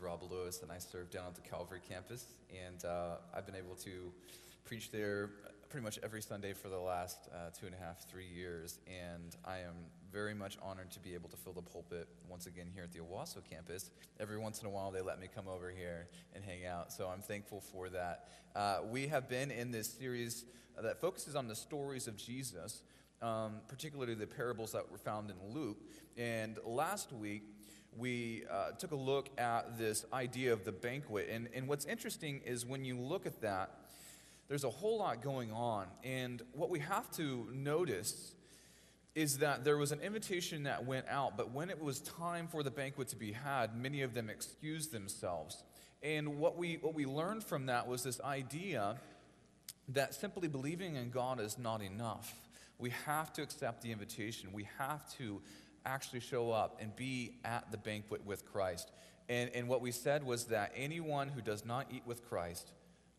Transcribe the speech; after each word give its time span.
Rob 0.00 0.22
Lewis, 0.30 0.62
and 0.62 0.70
I 0.70 0.78
serve 0.78 1.10
down 1.10 1.26
at 1.26 1.34
the 1.34 1.40
Calvary 1.40 1.80
campus. 1.88 2.26
And 2.50 2.84
uh, 2.84 3.16
I've 3.34 3.46
been 3.46 3.56
able 3.56 3.74
to 3.76 4.12
preach 4.64 4.90
there 4.90 5.30
pretty 5.70 5.84
much 5.84 5.98
every 6.02 6.22
Sunday 6.22 6.52
for 6.52 6.68
the 6.68 6.78
last 6.78 7.28
uh, 7.32 7.50
two 7.58 7.66
and 7.66 7.74
a 7.74 7.78
half, 7.78 8.08
three 8.08 8.26
years. 8.26 8.78
And 8.86 9.36
I 9.44 9.58
am 9.58 9.74
very 10.12 10.34
much 10.34 10.56
honored 10.62 10.90
to 10.92 11.00
be 11.00 11.14
able 11.14 11.28
to 11.28 11.36
fill 11.36 11.52
the 11.52 11.62
pulpit 11.62 12.08
once 12.28 12.46
again 12.46 12.66
here 12.72 12.84
at 12.84 12.92
the 12.92 13.00
Owasso 13.00 13.38
campus. 13.48 13.90
Every 14.18 14.38
once 14.38 14.60
in 14.60 14.66
a 14.66 14.70
while, 14.70 14.90
they 14.90 15.02
let 15.02 15.20
me 15.20 15.28
come 15.32 15.48
over 15.48 15.70
here 15.70 16.08
and 16.34 16.44
hang 16.44 16.66
out. 16.66 16.92
So 16.92 17.08
I'm 17.08 17.22
thankful 17.22 17.60
for 17.60 17.88
that. 17.90 18.28
Uh, 18.56 18.78
we 18.90 19.08
have 19.08 19.28
been 19.28 19.50
in 19.50 19.70
this 19.70 19.92
series 19.92 20.44
that 20.80 21.00
focuses 21.00 21.36
on 21.36 21.48
the 21.48 21.56
stories 21.56 22.08
of 22.08 22.16
Jesus. 22.16 22.82
Um, 23.20 23.54
particularly 23.66 24.14
the 24.14 24.28
parables 24.28 24.70
that 24.70 24.88
were 24.92 24.96
found 24.96 25.28
in 25.28 25.52
Luke. 25.52 25.78
And 26.16 26.56
last 26.64 27.12
week, 27.12 27.42
we 27.98 28.44
uh, 28.50 28.70
took 28.72 28.92
a 28.92 28.96
look 28.96 29.28
at 29.38 29.78
this 29.78 30.04
idea 30.12 30.52
of 30.52 30.64
the 30.64 30.72
banquet. 30.72 31.28
And, 31.30 31.48
and 31.54 31.68
what's 31.68 31.84
interesting 31.84 32.40
is 32.44 32.64
when 32.64 32.84
you 32.84 32.98
look 32.98 33.26
at 33.26 33.40
that, 33.42 33.70
there's 34.48 34.64
a 34.64 34.70
whole 34.70 34.98
lot 34.98 35.22
going 35.22 35.52
on. 35.52 35.86
And 36.04 36.42
what 36.52 36.70
we 36.70 36.78
have 36.80 37.10
to 37.12 37.46
notice 37.52 38.32
is 39.14 39.38
that 39.38 39.64
there 39.64 39.76
was 39.76 39.92
an 39.92 40.00
invitation 40.00 40.62
that 40.62 40.86
went 40.86 41.06
out, 41.08 41.36
but 41.36 41.52
when 41.52 41.70
it 41.70 41.82
was 41.82 42.00
time 42.00 42.46
for 42.46 42.62
the 42.62 42.70
banquet 42.70 43.08
to 43.08 43.16
be 43.16 43.32
had, 43.32 43.76
many 43.76 44.02
of 44.02 44.14
them 44.14 44.30
excused 44.30 44.92
themselves. 44.92 45.62
And 46.02 46.38
what 46.38 46.56
we, 46.56 46.76
what 46.76 46.94
we 46.94 47.04
learned 47.04 47.42
from 47.42 47.66
that 47.66 47.88
was 47.88 48.04
this 48.04 48.20
idea 48.20 48.96
that 49.88 50.14
simply 50.14 50.48
believing 50.48 50.96
in 50.96 51.10
God 51.10 51.40
is 51.40 51.58
not 51.58 51.82
enough. 51.82 52.32
We 52.78 52.90
have 53.06 53.32
to 53.34 53.42
accept 53.42 53.82
the 53.82 53.90
invitation. 53.90 54.50
We 54.52 54.68
have 54.78 55.10
to 55.14 55.42
actually 55.84 56.20
show 56.20 56.50
up 56.50 56.78
and 56.80 56.94
be 56.96 57.36
at 57.44 57.70
the 57.70 57.78
banquet 57.78 58.24
with 58.24 58.44
Christ. 58.50 58.90
And, 59.28 59.50
and 59.54 59.68
what 59.68 59.80
we 59.80 59.90
said 59.90 60.24
was 60.24 60.46
that 60.46 60.72
anyone 60.74 61.28
who 61.28 61.40
does 61.40 61.64
not 61.64 61.86
eat 61.92 62.02
with 62.06 62.28
Christ 62.28 62.72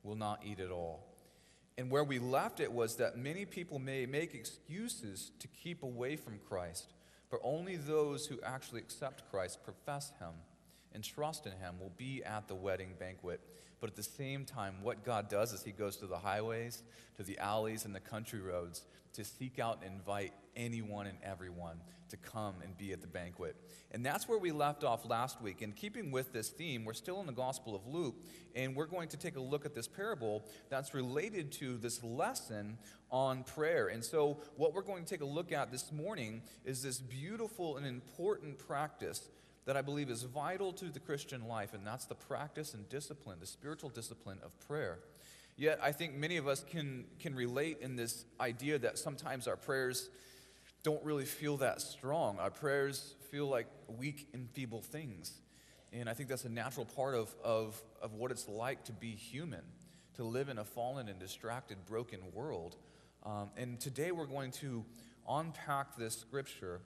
will 0.03 0.16
not 0.16 0.41
eat 0.45 0.59
at 0.59 0.71
all. 0.71 1.05
And 1.77 1.89
where 1.89 2.03
we 2.03 2.19
left 2.19 2.59
it 2.59 2.71
was 2.71 2.97
that 2.97 3.17
many 3.17 3.45
people 3.45 3.79
may 3.79 4.05
make 4.05 4.33
excuses 4.33 5.31
to 5.39 5.47
keep 5.47 5.83
away 5.83 6.16
from 6.16 6.39
Christ, 6.47 6.91
but 7.29 7.39
only 7.43 7.77
those 7.77 8.25
who 8.25 8.39
actually 8.43 8.81
accept 8.81 9.29
Christ, 9.31 9.63
profess 9.63 10.11
Him, 10.19 10.33
and 10.94 11.03
trust 11.03 11.45
in 11.45 11.53
Him 11.53 11.75
will 11.79 11.94
be 11.95 12.23
at 12.23 12.47
the 12.47 12.55
wedding 12.55 12.95
banquet. 12.99 13.39
But 13.79 13.91
at 13.91 13.95
the 13.95 14.03
same 14.03 14.44
time, 14.44 14.75
what 14.81 15.05
God 15.05 15.29
does 15.29 15.53
is 15.53 15.63
He 15.63 15.71
goes 15.71 15.95
to 15.97 16.07
the 16.07 16.17
highways, 16.17 16.83
to 17.16 17.23
the 17.23 17.38
alleys, 17.38 17.85
and 17.85 17.95
the 17.95 18.01
country 18.01 18.41
roads 18.41 18.83
to 19.13 19.23
seek 19.23 19.59
out 19.59 19.81
and 19.83 19.93
invite 19.95 20.33
anyone 20.55 21.07
and 21.07 21.17
everyone 21.23 21.77
to 22.09 22.17
come 22.17 22.55
and 22.63 22.77
be 22.77 22.91
at 22.91 23.02
the 23.02 23.07
banquet. 23.07 23.55
And 23.91 24.05
that's 24.05 24.27
where 24.27 24.38
we 24.38 24.51
left 24.51 24.83
off 24.83 25.05
last 25.05 25.41
week. 25.41 25.61
And 25.61 25.75
keeping 25.75 26.11
with 26.11 26.33
this 26.33 26.49
theme, 26.49 26.85
we're 26.85 26.93
still 26.93 27.19
in 27.19 27.25
the 27.25 27.31
Gospel 27.31 27.75
of 27.75 27.85
Luke, 27.88 28.16
and 28.55 28.75
we're 28.75 28.88
going 28.88 29.09
to 29.09 29.17
take 29.17 29.35
a 29.35 29.41
look 29.41 29.66
at 29.66 29.73
this 29.73 29.88
parable 29.88 30.43
that's 30.69 30.93
related 30.93 31.51
to 31.53 31.77
this 31.77 32.03
lesson 32.03 32.77
on 33.11 33.43
prayer. 33.43 33.88
And 33.88 34.03
so, 34.03 34.39
what 34.55 34.73
we're 34.73 34.81
going 34.81 35.03
to 35.03 35.09
take 35.09 35.21
a 35.21 35.25
look 35.25 35.51
at 35.51 35.71
this 35.71 35.91
morning 35.91 36.41
is 36.66 36.83
this 36.83 36.99
beautiful 36.99 37.77
and 37.77 37.85
important 37.85 38.57
practice 38.59 39.29
that 39.66 39.77
I 39.77 39.81
believe 39.81 40.09
is 40.09 40.23
vital 40.23 40.73
to 40.73 40.85
the 40.85 40.99
Christian 40.99 41.47
life, 41.47 41.73
and 41.73 41.85
that's 41.85 42.05
the 42.05 42.16
practice 42.16 42.73
and 42.73 42.89
discipline, 42.89 43.38
the 43.39 43.45
spiritual 43.45 43.89
discipline 43.89 44.39
of 44.44 44.57
prayer. 44.67 44.99
Yet, 45.59 45.77
I 45.83 45.91
think 45.91 46.15
many 46.15 46.38
of 46.38 46.47
us 46.47 46.63
can, 46.63 47.03
can 47.19 47.35
relate 47.35 47.79
in 47.81 47.97
this 47.97 48.23
idea 48.39 48.79
that 48.79 48.97
sometimes 48.97 49.45
our 49.45 49.57
prayers 49.57 50.09
don't 50.83 51.03
really 51.03 51.25
feel 51.25 51.57
that 51.57 51.81
strong. 51.81 52.39
Our 52.39 52.49
prayers 52.49 53.16
feel 53.29 53.47
like 53.47 53.67
weak 53.89 54.29
and 54.33 54.49
feeble 54.51 54.81
things. 54.81 55.34
And 55.91 56.09
I 56.09 56.13
think 56.13 56.29
that's 56.29 56.45
a 56.45 56.50
natural 56.50 56.85
part 56.85 57.13
of, 57.13 57.35
of, 57.44 57.81
of 58.01 58.13
what 58.13 58.31
it's 58.31 58.47
like 58.47 58.85
to 58.85 58.94
be 58.94 59.11
human, 59.11 59.63
to 60.16 60.23
live 60.23 60.47
in 60.47 60.59
a 60.59 60.63
fallen 60.63 61.09
and 61.09 61.19
distracted, 61.19 61.85
broken 61.85 62.22
world. 62.34 62.78
Um, 63.25 63.50
and 63.57 63.81
today 63.81 64.13
we're 64.13 64.28
going 64.28 64.51
to 64.51 64.85
unpack 65.28 65.97
this 65.97 66.17
scripture 66.17 66.79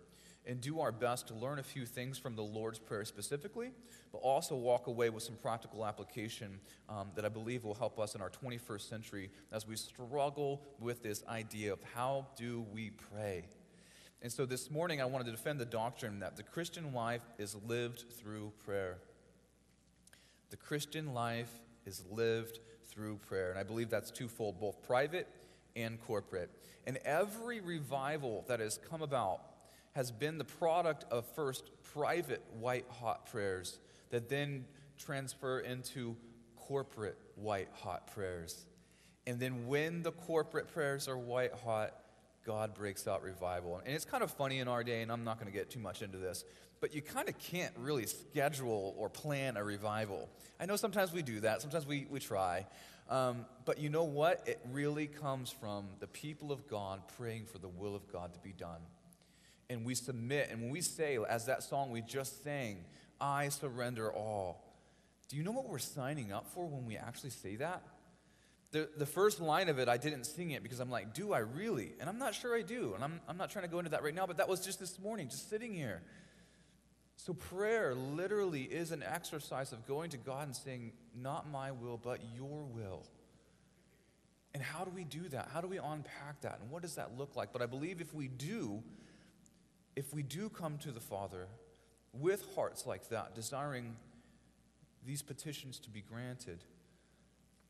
and 0.45 0.59
do 0.59 0.79
our 0.79 0.91
best 0.91 1.27
to 1.27 1.33
learn 1.33 1.59
a 1.59 1.63
few 1.63 1.85
things 1.85 2.17
from 2.17 2.35
the 2.35 2.43
Lord's 2.43 2.79
Prayer 2.79 3.05
specifically, 3.05 3.71
but 4.11 4.17
also 4.19 4.55
walk 4.55 4.87
away 4.87 5.09
with 5.09 5.23
some 5.23 5.35
practical 5.35 5.85
application 5.85 6.59
um, 6.89 7.11
that 7.15 7.23
I 7.23 7.29
believe 7.29 7.63
will 7.63 7.73
help 7.75 7.99
us 7.99 8.15
in 8.15 8.21
our 8.21 8.29
21st 8.29 8.89
century 8.89 9.29
as 9.51 9.67
we 9.67 9.75
struggle 9.75 10.61
with 10.79 11.01
this 11.01 11.23
idea 11.27 11.71
of 11.71 11.79
how 11.93 12.27
do 12.35 12.65
we 12.73 12.89
pray. 12.89 13.45
And 14.21 14.31
so 14.31 14.45
this 14.45 14.69
morning 14.69 15.01
I 15.01 15.05
wanted 15.05 15.25
to 15.25 15.31
defend 15.31 15.59
the 15.59 15.65
doctrine 15.65 16.19
that 16.19 16.35
the 16.35 16.43
Christian 16.43 16.93
life 16.93 17.23
is 17.37 17.55
lived 17.67 18.05
through 18.19 18.51
prayer. 18.65 18.97
The 20.49 20.57
Christian 20.57 21.13
life 21.13 21.51
is 21.85 22.03
lived 22.09 22.59
through 22.85 23.17
prayer. 23.17 23.49
And 23.49 23.59
I 23.59 23.63
believe 23.63 23.89
that's 23.89 24.11
twofold, 24.11 24.59
both 24.59 24.81
private 24.83 25.27
and 25.75 25.99
corporate. 26.01 26.49
And 26.85 26.97
every 27.05 27.59
revival 27.59 28.45
that 28.47 28.59
has 28.59 28.79
come 28.89 29.01
about 29.01 29.41
has 29.93 30.11
been 30.11 30.37
the 30.37 30.43
product 30.45 31.05
of 31.11 31.25
first 31.35 31.69
private 31.93 32.43
white 32.59 32.85
hot 32.89 33.25
prayers 33.27 33.79
that 34.09 34.29
then 34.29 34.65
transfer 34.97 35.59
into 35.59 36.15
corporate 36.55 37.17
white 37.35 37.69
hot 37.73 38.07
prayers. 38.13 38.65
And 39.25 39.39
then 39.39 39.67
when 39.67 40.03
the 40.03 40.11
corporate 40.11 40.67
prayers 40.67 41.07
are 41.07 41.17
white 41.17 41.53
hot, 41.63 41.93
God 42.45 42.73
breaks 42.73 43.07
out 43.07 43.23
revival. 43.23 43.81
And 43.85 43.93
it's 43.93 44.05
kind 44.05 44.23
of 44.23 44.31
funny 44.31 44.59
in 44.59 44.67
our 44.67 44.83
day, 44.83 45.01
and 45.01 45.11
I'm 45.11 45.23
not 45.23 45.39
going 45.39 45.51
to 45.51 45.57
get 45.57 45.69
too 45.69 45.79
much 45.79 46.01
into 46.01 46.17
this, 46.17 46.43
but 46.81 46.93
you 46.93 47.01
kind 47.01 47.29
of 47.29 47.37
can't 47.37 47.73
really 47.77 48.05
schedule 48.05 48.93
or 48.97 49.09
plan 49.09 49.55
a 49.55 49.63
revival. 49.63 50.29
I 50.59 50.65
know 50.65 50.75
sometimes 50.75 51.13
we 51.13 51.21
do 51.21 51.39
that, 51.41 51.61
sometimes 51.61 51.85
we, 51.85 52.07
we 52.09 52.19
try. 52.19 52.65
Um, 53.09 53.45
but 53.65 53.79
you 53.79 53.89
know 53.89 54.03
what? 54.03 54.43
It 54.47 54.59
really 54.71 55.07
comes 55.07 55.49
from 55.49 55.85
the 55.99 56.07
people 56.07 56.51
of 56.51 56.67
God 56.67 57.01
praying 57.17 57.45
for 57.45 57.59
the 57.59 57.67
will 57.67 57.95
of 57.95 58.11
God 58.11 58.33
to 58.33 58.39
be 58.39 58.53
done 58.53 58.81
and 59.73 59.85
we 59.85 59.95
submit. 59.95 60.49
And 60.51 60.61
when 60.61 60.71
we 60.71 60.81
say, 60.81 61.17
as 61.27 61.45
that 61.47 61.63
song 61.63 61.91
we 61.91 62.01
just 62.01 62.43
sang, 62.43 62.85
I 63.19 63.49
surrender 63.49 64.11
all, 64.11 64.63
do 65.29 65.37
you 65.37 65.43
know 65.43 65.51
what 65.51 65.67
we're 65.67 65.79
signing 65.79 66.31
up 66.31 66.47
for 66.53 66.65
when 66.65 66.85
we 66.85 66.95
actually 66.95 67.31
say 67.31 67.57
that? 67.57 67.81
The, 68.71 68.89
the 68.97 69.05
first 69.05 69.39
line 69.39 69.69
of 69.69 69.77
it, 69.77 69.87
I 69.87 69.97
didn't 69.97 70.25
sing 70.25 70.51
it 70.51 70.63
because 70.63 70.79
I'm 70.79 70.89
like, 70.89 71.13
do 71.13 71.33
I 71.33 71.39
really? 71.39 71.93
And 71.99 72.09
I'm 72.09 72.17
not 72.17 72.33
sure 72.33 72.55
I 72.55 72.61
do. 72.61 72.93
And 72.95 73.03
I'm, 73.03 73.19
I'm 73.27 73.37
not 73.37 73.51
trying 73.51 73.65
to 73.65 73.69
go 73.69 73.79
into 73.79 73.91
that 73.91 74.03
right 74.03 74.15
now, 74.15 74.25
but 74.25 74.37
that 74.37 74.49
was 74.49 74.65
just 74.65 74.79
this 74.79 74.99
morning, 74.99 75.29
just 75.29 75.49
sitting 75.49 75.73
here. 75.73 76.01
So, 77.15 77.33
prayer 77.33 77.93
literally 77.93 78.63
is 78.63 78.91
an 78.91 79.03
exercise 79.03 79.71
of 79.71 79.85
going 79.85 80.09
to 80.09 80.17
God 80.17 80.47
and 80.47 80.55
saying, 80.55 80.93
Not 81.15 81.49
my 81.49 81.71
will, 81.71 81.97
but 81.97 82.19
your 82.35 82.63
will. 82.63 83.05
And 84.53 84.61
how 84.61 84.83
do 84.83 84.91
we 84.91 85.03
do 85.03 85.27
that? 85.29 85.49
How 85.53 85.61
do 85.61 85.67
we 85.67 85.77
unpack 85.77 86.41
that? 86.41 86.59
And 86.61 86.69
what 86.69 86.81
does 86.81 86.95
that 86.95 87.17
look 87.17 87.35
like? 87.35 87.53
But 87.53 87.61
I 87.61 87.65
believe 87.65 88.01
if 88.01 88.13
we 88.13 88.27
do, 88.27 88.83
if 89.95 90.13
we 90.13 90.23
do 90.23 90.49
come 90.49 90.77
to 90.79 90.91
the 90.91 90.99
Father 90.99 91.47
with 92.13 92.45
hearts 92.55 92.85
like 92.85 93.09
that, 93.09 93.35
desiring 93.35 93.95
these 95.05 95.21
petitions 95.21 95.79
to 95.79 95.89
be 95.89 96.01
granted, 96.01 96.63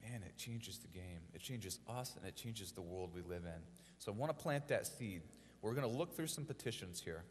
man, 0.01 0.21
it 0.25 0.37
changes 0.37 0.77
the 0.79 0.87
game. 0.87 1.21
It 1.33 1.41
changes 1.41 1.79
us 1.89 2.15
and 2.17 2.25
it 2.27 2.35
changes 2.35 2.71
the 2.71 2.81
world 2.81 3.11
we 3.13 3.21
live 3.21 3.43
in. 3.45 3.61
So 3.99 4.11
I 4.11 4.15
want 4.15 4.37
to 4.37 4.41
plant 4.41 4.67
that 4.67 4.85
seed. 4.85 5.21
We're 5.61 5.73
going 5.73 5.89
to 5.89 5.97
look 5.97 6.15
through 6.15 6.27
some 6.27 6.45
petitions 6.45 7.01
here. 7.01 7.23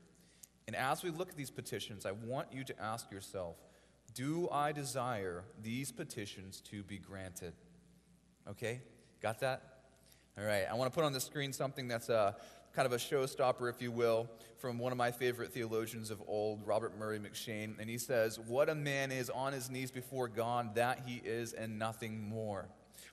And 0.67 0.77
as 0.77 1.03
we 1.03 1.11
look 1.11 1.29
at 1.29 1.37
these 1.37 1.51
petitions, 1.51 2.07
I 2.07 2.13
want 2.13 2.49
you 2.53 2.65
to 2.65 2.83
ask 2.83 3.11
yourself 3.11 3.57
do 4.15 4.49
I 4.51 4.73
desire 4.73 5.45
these 5.63 5.91
petitions 5.91 6.61
to 6.71 6.83
be 6.83 6.99
granted? 6.99 7.55
Okay? 8.49 8.83
Got 9.23 9.41
that? 9.41 9.63
All 10.39 10.45
right. 10.45 10.67
I 10.71 10.75
want 10.75 10.93
to 10.93 10.95
put 10.95 11.05
on 11.05 11.13
the 11.13 11.21
screen 11.21 11.53
something 11.53 11.89
that's 11.89 12.11
uh, 12.11 12.33
kind 12.75 12.87
of 12.87 12.93
a 12.93 12.97
showstopper, 12.97 13.69
if 13.69 13.83
you 13.83 13.93
will, 13.93 14.29
from 14.59 14.79
one 14.79 14.93
of 14.93 14.99
my 14.99 15.11
favorite 15.11 15.53
theologians 15.53 16.11
of 16.11 16.23
old, 16.27 16.67
Robert 16.67 16.99
Murray 16.99 17.19
M'Cheyne. 17.19 17.79
And 17.79 17.89
he 17.91 17.99
says, 17.99 18.39
What 18.39 18.69
a 18.69 18.75
man 18.75 19.13
is 19.13 19.29
on 19.31 19.53
his 19.53 19.71
knees 19.71 19.91
before 19.91 20.29
God, 20.29 20.75
that 20.77 21.03
he 21.07 21.17
is, 21.25 21.53
and 21.53 21.79
nothing 21.79 22.29
more. 22.29 22.69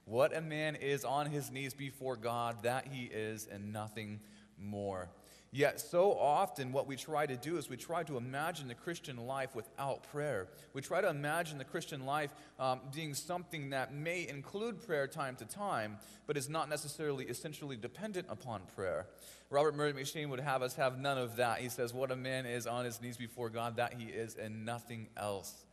What 0.05 0.35
a 0.35 0.41
man 0.41 0.75
is 0.75 1.03
on 1.03 1.27
his 1.27 1.51
knees 1.51 1.73
before 1.73 2.15
God, 2.15 2.63
that 2.63 2.87
he 2.87 3.05
is, 3.05 3.47
and 3.47 3.73
nothing 3.73 4.21
more. 4.57 5.09
Yet, 5.51 5.81
so 5.81 6.13
often, 6.13 6.71
what 6.71 6.85
we 6.85 6.95
try 6.95 7.25
to 7.25 7.35
do 7.35 7.57
is 7.57 7.69
we 7.69 7.77
try 7.77 8.03
to 8.03 8.17
imagine 8.17 8.67
the 8.67 8.75
Christian 8.75 9.17
life 9.17 9.55
without 9.55 10.03
prayer. 10.11 10.47
We 10.73 10.81
try 10.83 11.01
to 11.01 11.09
imagine 11.09 11.57
the 11.57 11.63
Christian 11.63 12.05
life 12.05 12.29
um, 12.59 12.81
being 12.93 13.15
something 13.15 13.71
that 13.71 13.91
may 13.91 14.27
include 14.27 14.85
prayer 14.85 15.07
time 15.07 15.35
to 15.37 15.45
time, 15.45 15.97
but 16.27 16.37
is 16.37 16.49
not 16.49 16.69
necessarily 16.69 17.25
essentially 17.25 17.75
dependent 17.75 18.27
upon 18.29 18.61
prayer. 18.75 19.07
Robert 19.49 19.75
Murray 19.75 19.93
M'Cheyne 19.93 20.29
would 20.29 20.39
have 20.39 20.61
us 20.61 20.75
have 20.75 20.99
none 20.99 21.17
of 21.17 21.37
that. 21.37 21.59
He 21.59 21.69
says, 21.69 21.95
What 21.95 22.11
a 22.11 22.15
man 22.15 22.45
is 22.45 22.67
on 22.67 22.85
his 22.85 23.01
knees 23.01 23.17
before 23.17 23.49
God, 23.49 23.77
that 23.77 23.93
he 23.93 24.05
is, 24.05 24.35
and 24.35 24.65
nothing 24.65 25.07
else. 25.17 25.65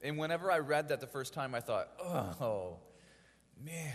And 0.00 0.16
whenever 0.16 0.50
I 0.50 0.60
read 0.60 0.88
that 0.88 1.00
the 1.00 1.06
first 1.06 1.34
time, 1.34 1.54
I 1.54 1.60
thought, 1.60 1.90
Oh, 2.00 2.78
man. 3.62 3.92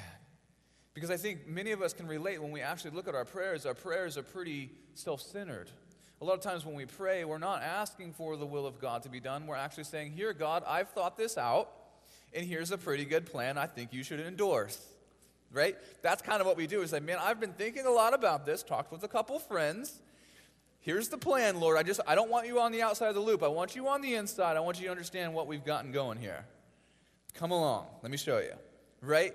Because 0.94 1.10
I 1.10 1.18
think 1.18 1.48
many 1.48 1.72
of 1.72 1.81
us 1.81 1.94
can 1.94 2.07
relate 2.07 2.42
when 2.42 2.51
we 2.51 2.62
actually 2.62 2.92
look 2.92 3.07
at 3.07 3.16
our 3.16 3.25
prayers, 3.25 3.66
our 3.66 3.74
prayers 3.74 4.18
are 4.18 4.24
pretty 4.24 4.72
self 4.94 5.22
centered. 5.22 5.69
a 6.22 6.25
lot 6.25 6.36
of 6.36 6.42
times 6.42 6.66
when 6.66 6.75
we 6.75 6.86
pray, 6.86 7.25
we're 7.25 7.40
not 7.40 7.63
asking 7.63 8.13
for 8.13 8.38
the 8.38 8.45
will 8.45 8.66
of 8.66 8.80
God 8.80 9.04
to 9.04 9.10
be 9.10 9.19
done. 9.19 9.48
We're 9.48 9.56
actually 9.56 9.86
saying, 9.86 10.12
Here, 10.12 10.34
God, 10.34 10.63
I've 10.68 10.90
thought 10.90 11.18
this 11.18 11.38
out, 11.38 11.69
and 12.34 12.45
here's 12.45 12.72
a 12.72 12.78
pretty 12.78 13.06
good 13.06 13.25
plan 13.25 13.57
I 13.57 13.66
think 13.66 13.92
you 13.92 14.04
should 14.04 14.19
endorse. 14.19 14.80
Right? 15.51 15.78
That's 16.01 16.22
kind 16.24 16.42
of 16.42 16.48
what 16.48 16.57
we 16.57 16.66
do. 16.66 16.81
Is 16.81 16.94
like, 16.94 17.04
man, 17.04 17.19
I've 17.22 17.39
been 17.39 17.54
thinking 17.54 17.86
a 17.86 17.92
lot 17.92 18.13
about 18.16 18.46
this, 18.46 18.63
talked 18.63 18.92
with 18.92 19.04
a 19.04 19.07
couple 19.07 19.38
friends. 19.38 20.00
Here's 20.80 21.10
the 21.10 21.18
plan, 21.18 21.60
Lord. 21.60 21.78
I 21.78 21.84
just 21.84 22.01
I 22.07 22.16
don't 22.16 22.30
want 22.30 22.48
you 22.48 22.60
on 22.60 22.72
the 22.72 22.81
outside 22.81 23.07
of 23.07 23.16
the 23.16 23.22
loop. 23.22 23.42
I 23.42 23.48
want 23.48 23.75
you 23.75 23.88
on 23.88 24.01
the 24.01 24.16
inside. 24.16 24.57
I 24.57 24.60
want 24.60 24.80
you 24.80 24.86
to 24.86 24.92
understand 24.92 25.34
what 25.34 25.48
we've 25.48 25.63
gotten 25.63 25.92
going 25.92 26.18
here. 26.18 26.46
Come 27.36 27.51
along. 27.51 27.86
Let 28.01 28.12
me 28.12 28.18
show 28.18 28.39
you. 28.39 28.54
Right? 29.01 29.34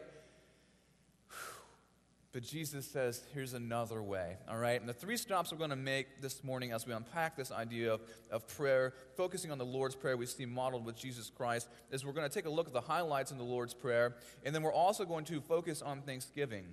But 2.32 2.42
Jesus 2.42 2.86
says, 2.86 3.24
here's 3.32 3.54
another 3.54 4.02
way, 4.02 4.36
all 4.50 4.58
right? 4.58 4.78
And 4.78 4.86
the 4.88 4.92
three 4.92 5.16
stops 5.16 5.50
we're 5.50 5.56
going 5.56 5.70
to 5.70 5.76
make 5.76 6.20
this 6.20 6.44
morning 6.44 6.72
as 6.72 6.86
we 6.86 6.92
unpack 6.92 7.36
this 7.36 7.50
idea 7.50 7.94
of, 7.94 8.02
of 8.30 8.46
prayer, 8.46 8.92
focusing 9.16 9.50
on 9.50 9.56
the 9.56 9.64
Lord's 9.64 9.94
Prayer 9.94 10.14
we 10.14 10.26
see 10.26 10.44
modeled 10.44 10.84
with 10.84 10.94
Jesus 10.94 11.30
Christ, 11.30 11.68
is 11.90 12.04
we're 12.04 12.12
going 12.12 12.28
to 12.28 12.34
take 12.34 12.44
a 12.44 12.50
look 12.50 12.66
at 12.66 12.74
the 12.74 12.82
highlights 12.82 13.30
in 13.30 13.38
the 13.38 13.44
Lord's 13.44 13.72
Prayer, 13.72 14.16
and 14.44 14.54
then 14.54 14.62
we're 14.62 14.72
also 14.72 15.06
going 15.06 15.24
to 15.24 15.40
focus 15.40 15.80
on 15.80 16.02
Thanksgiving. 16.02 16.66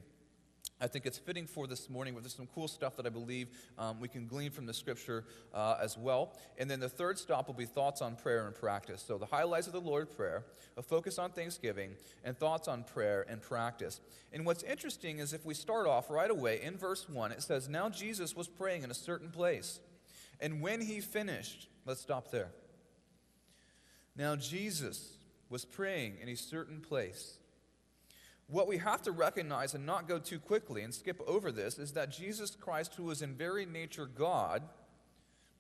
I 0.81 0.87
think 0.87 1.05
it's 1.05 1.17
fitting 1.17 1.47
for 1.47 1.67
this 1.67 1.89
morning, 1.89 2.13
but 2.13 2.23
there's 2.23 2.35
some 2.35 2.49
cool 2.53 2.67
stuff 2.67 2.97
that 2.97 3.05
I 3.05 3.09
believe 3.09 3.47
um, 3.77 4.01
we 4.01 4.09
can 4.09 4.27
glean 4.27 4.51
from 4.51 4.65
the 4.65 4.73
scripture 4.73 5.23
uh, 5.53 5.77
as 5.81 5.97
well. 5.97 6.33
And 6.57 6.69
then 6.69 6.81
the 6.81 6.89
third 6.89 7.17
stop 7.17 7.47
will 7.47 7.53
be 7.53 7.65
thoughts 7.65 8.01
on 8.01 8.17
prayer 8.17 8.45
and 8.45 8.53
practice. 8.53 9.01
So 9.07 9.17
the 9.17 9.25
highlights 9.25 9.67
of 9.67 9.73
the 9.73 9.79
Lord's 9.79 10.13
Prayer, 10.13 10.43
a 10.75 10.81
focus 10.81 11.17
on 11.17 11.31
Thanksgiving, 11.31 11.91
and 12.25 12.37
thoughts 12.37 12.67
on 12.67 12.83
prayer 12.83 13.25
and 13.29 13.41
practice. 13.41 14.01
And 14.33 14.45
what's 14.45 14.63
interesting 14.63 15.19
is 15.19 15.31
if 15.31 15.45
we 15.45 15.53
start 15.53 15.87
off 15.87 16.09
right 16.09 16.29
away 16.29 16.61
in 16.61 16.77
verse 16.77 17.07
1, 17.07 17.31
it 17.31 17.41
says, 17.41 17.69
Now 17.69 17.87
Jesus 17.87 18.35
was 18.35 18.49
praying 18.49 18.83
in 18.83 18.91
a 18.91 18.95
certain 18.95 19.29
place. 19.29 19.79
And 20.41 20.61
when 20.61 20.81
he 20.81 20.99
finished, 20.99 21.69
let's 21.85 22.01
stop 22.01 22.31
there. 22.31 22.49
Now 24.17 24.35
Jesus 24.35 25.17
was 25.49 25.63
praying 25.63 26.17
in 26.21 26.27
a 26.27 26.35
certain 26.35 26.81
place. 26.81 27.37
What 28.47 28.67
we 28.67 28.77
have 28.77 29.01
to 29.03 29.11
recognize 29.11 29.73
and 29.73 29.85
not 29.85 30.07
go 30.07 30.19
too 30.19 30.39
quickly 30.39 30.83
and 30.83 30.93
skip 30.93 31.19
over 31.25 31.51
this 31.51 31.79
is 31.79 31.93
that 31.93 32.11
Jesus 32.11 32.55
Christ, 32.55 32.93
who 32.95 33.05
was 33.05 33.21
in 33.21 33.33
very 33.33 33.65
nature 33.65 34.05
God, 34.05 34.61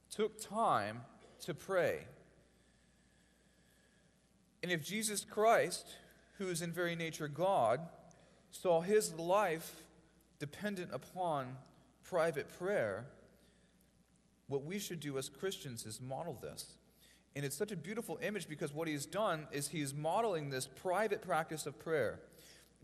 took 0.09 0.39
time 0.39 1.01
to 1.41 1.53
pray. 1.53 2.05
And 4.61 4.71
if 4.71 4.83
Jesus 4.83 5.23
Christ, 5.23 5.95
who 6.37 6.47
is 6.47 6.61
in 6.61 6.71
very 6.71 6.95
nature 6.95 7.27
God, 7.27 7.79
saw 8.51 8.81
his 8.81 9.13
life 9.15 9.83
dependent 10.37 10.91
upon 10.93 11.57
private 12.03 12.47
prayer, 12.59 13.07
what 14.47 14.63
we 14.63 14.77
should 14.77 14.99
do 14.99 15.17
as 15.17 15.27
Christians 15.27 15.85
is 15.85 15.99
model 15.99 16.37
this. 16.39 16.73
And 17.35 17.43
it's 17.43 17.55
such 17.55 17.71
a 17.71 17.75
beautiful 17.75 18.19
image 18.21 18.47
because 18.47 18.73
what 18.73 18.87
he's 18.87 19.07
done 19.07 19.47
is 19.51 19.69
he's 19.69 19.93
modeling 19.93 20.49
this 20.49 20.67
private 20.67 21.21
practice 21.21 21.65
of 21.65 21.79
prayer 21.79 22.19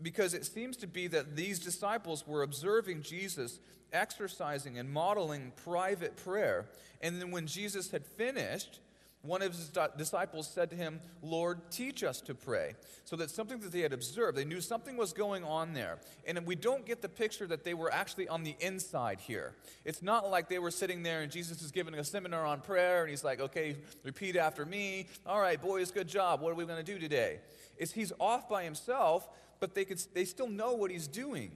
because 0.02 0.34
it 0.34 0.44
seems 0.44 0.76
to 0.78 0.86
be 0.86 1.06
that 1.08 1.36
these 1.36 1.58
disciples 1.58 2.26
were 2.26 2.42
observing 2.42 3.02
Jesus 3.02 3.60
exercising 3.92 4.78
and 4.78 4.90
modeling 4.90 5.52
private 5.64 6.16
prayer. 6.16 6.66
And 7.00 7.20
then 7.20 7.30
when 7.30 7.46
Jesus 7.46 7.90
had 7.90 8.06
finished, 8.06 8.80
one 9.22 9.40
of 9.40 9.52
his 9.52 9.70
disciples 9.96 10.48
said 10.48 10.70
to 10.70 10.76
him, 10.76 11.00
Lord, 11.22 11.70
teach 11.70 12.02
us 12.02 12.20
to 12.22 12.34
pray. 12.34 12.74
So 13.04 13.14
that's 13.14 13.32
something 13.32 13.60
that 13.60 13.70
they 13.70 13.80
had 13.80 13.92
observed. 13.92 14.36
They 14.36 14.44
knew 14.44 14.60
something 14.60 14.96
was 14.96 15.12
going 15.12 15.44
on 15.44 15.74
there. 15.74 15.98
And 16.26 16.44
we 16.44 16.56
don't 16.56 16.84
get 16.84 17.02
the 17.02 17.08
picture 17.08 17.46
that 17.46 17.62
they 17.62 17.74
were 17.74 17.92
actually 17.92 18.26
on 18.26 18.42
the 18.42 18.56
inside 18.58 19.20
here. 19.20 19.54
It's 19.84 20.02
not 20.02 20.28
like 20.28 20.48
they 20.48 20.58
were 20.58 20.72
sitting 20.72 21.04
there 21.04 21.20
and 21.20 21.30
Jesus 21.30 21.62
is 21.62 21.70
giving 21.70 21.94
a 21.94 22.02
seminar 22.02 22.44
on 22.44 22.62
prayer 22.62 23.02
and 23.02 23.10
he's 23.10 23.22
like, 23.22 23.40
okay, 23.40 23.76
repeat 24.02 24.34
after 24.34 24.66
me. 24.66 25.06
All 25.24 25.40
right, 25.40 25.60
boys, 25.60 25.92
good 25.92 26.08
job. 26.08 26.40
What 26.40 26.50
are 26.50 26.56
we 26.56 26.64
going 26.64 26.84
to 26.84 26.92
do 26.92 26.98
today? 26.98 27.38
It's 27.78 27.92
he's 27.92 28.12
off 28.18 28.48
by 28.48 28.64
himself 28.64 29.28
but 29.62 29.76
they, 29.76 29.84
could, 29.84 30.02
they 30.12 30.24
still 30.24 30.48
know 30.48 30.72
what 30.72 30.90
he's 30.90 31.06
doing. 31.06 31.52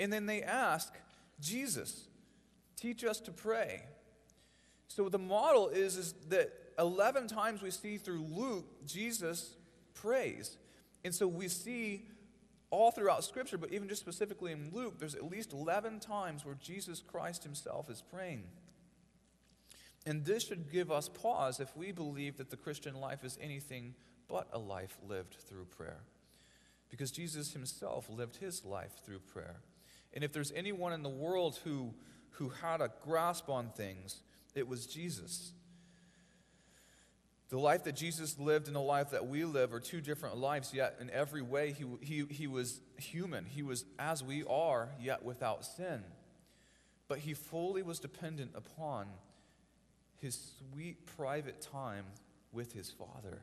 And 0.00 0.12
then 0.12 0.26
they 0.26 0.42
ask, 0.42 0.92
Jesus, 1.40 2.08
teach 2.74 3.04
us 3.04 3.20
to 3.20 3.30
pray. 3.30 3.84
So 4.88 5.08
the 5.08 5.20
model 5.20 5.68
is, 5.68 5.96
is 5.96 6.14
that 6.30 6.50
11 6.76 7.28
times 7.28 7.62
we 7.62 7.70
see 7.70 7.98
through 7.98 8.24
Luke, 8.28 8.66
Jesus 8.84 9.54
prays. 9.94 10.56
And 11.04 11.14
so 11.14 11.28
we 11.28 11.46
see 11.46 12.02
all 12.70 12.90
throughout 12.90 13.22
Scripture, 13.22 13.58
but 13.58 13.72
even 13.72 13.88
just 13.88 14.00
specifically 14.00 14.50
in 14.50 14.72
Luke, 14.74 14.98
there's 14.98 15.14
at 15.14 15.30
least 15.30 15.52
11 15.52 16.00
times 16.00 16.44
where 16.44 16.56
Jesus 16.60 17.00
Christ 17.00 17.44
himself 17.44 17.88
is 17.88 18.02
praying. 18.02 18.42
And 20.04 20.24
this 20.24 20.48
should 20.48 20.72
give 20.72 20.90
us 20.90 21.08
pause 21.08 21.60
if 21.60 21.76
we 21.76 21.92
believe 21.92 22.38
that 22.38 22.50
the 22.50 22.56
Christian 22.56 22.96
life 22.96 23.22
is 23.22 23.38
anything 23.40 23.94
but 24.26 24.48
a 24.52 24.58
life 24.58 24.98
lived 25.08 25.36
through 25.46 25.66
prayer 25.66 26.00
because 26.90 27.10
Jesus 27.10 27.52
himself 27.52 28.10
lived 28.10 28.36
his 28.36 28.64
life 28.64 28.92
through 29.04 29.20
prayer. 29.20 29.60
And 30.12 30.24
if 30.24 30.32
there's 30.32 30.52
anyone 30.52 30.92
in 30.92 31.02
the 31.02 31.08
world 31.08 31.58
who, 31.64 31.94
who 32.32 32.48
had 32.48 32.80
a 32.80 32.90
grasp 33.04 33.48
on 33.48 33.70
things, 33.70 34.22
it 34.54 34.66
was 34.66 34.86
Jesus. 34.86 35.52
The 37.50 37.58
life 37.58 37.84
that 37.84 37.96
Jesus 37.96 38.38
lived 38.38 38.66
and 38.66 38.76
the 38.76 38.80
life 38.80 39.10
that 39.10 39.26
we 39.26 39.44
live 39.44 39.72
are 39.72 39.80
two 39.80 40.00
different 40.00 40.36
lives, 40.36 40.72
yet 40.72 40.96
in 41.00 41.10
every 41.10 41.42
way 41.42 41.72
he, 41.72 41.84
he, 42.00 42.24
he 42.32 42.46
was 42.46 42.80
human. 42.96 43.44
He 43.44 43.62
was 43.62 43.84
as 43.98 44.22
we 44.22 44.44
are, 44.44 44.90
yet 45.00 45.24
without 45.24 45.64
sin. 45.64 46.02
But 47.08 47.18
he 47.18 47.34
fully 47.34 47.82
was 47.82 47.98
dependent 47.98 48.52
upon 48.54 49.06
his 50.18 50.52
sweet 50.58 51.06
private 51.16 51.60
time 51.60 52.04
with 52.52 52.72
his 52.72 52.90
Father. 52.90 53.40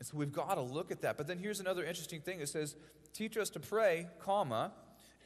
And 0.00 0.08
so 0.08 0.16
we've 0.16 0.32
got 0.32 0.54
to 0.54 0.62
look 0.62 0.90
at 0.90 1.02
that. 1.02 1.16
But 1.16 1.28
then 1.28 1.38
here's 1.38 1.60
another 1.60 1.84
interesting 1.84 2.22
thing. 2.22 2.40
It 2.40 2.48
says, 2.48 2.74
teach 3.12 3.36
us 3.36 3.50
to 3.50 3.60
pray, 3.60 4.08
comma, 4.18 4.72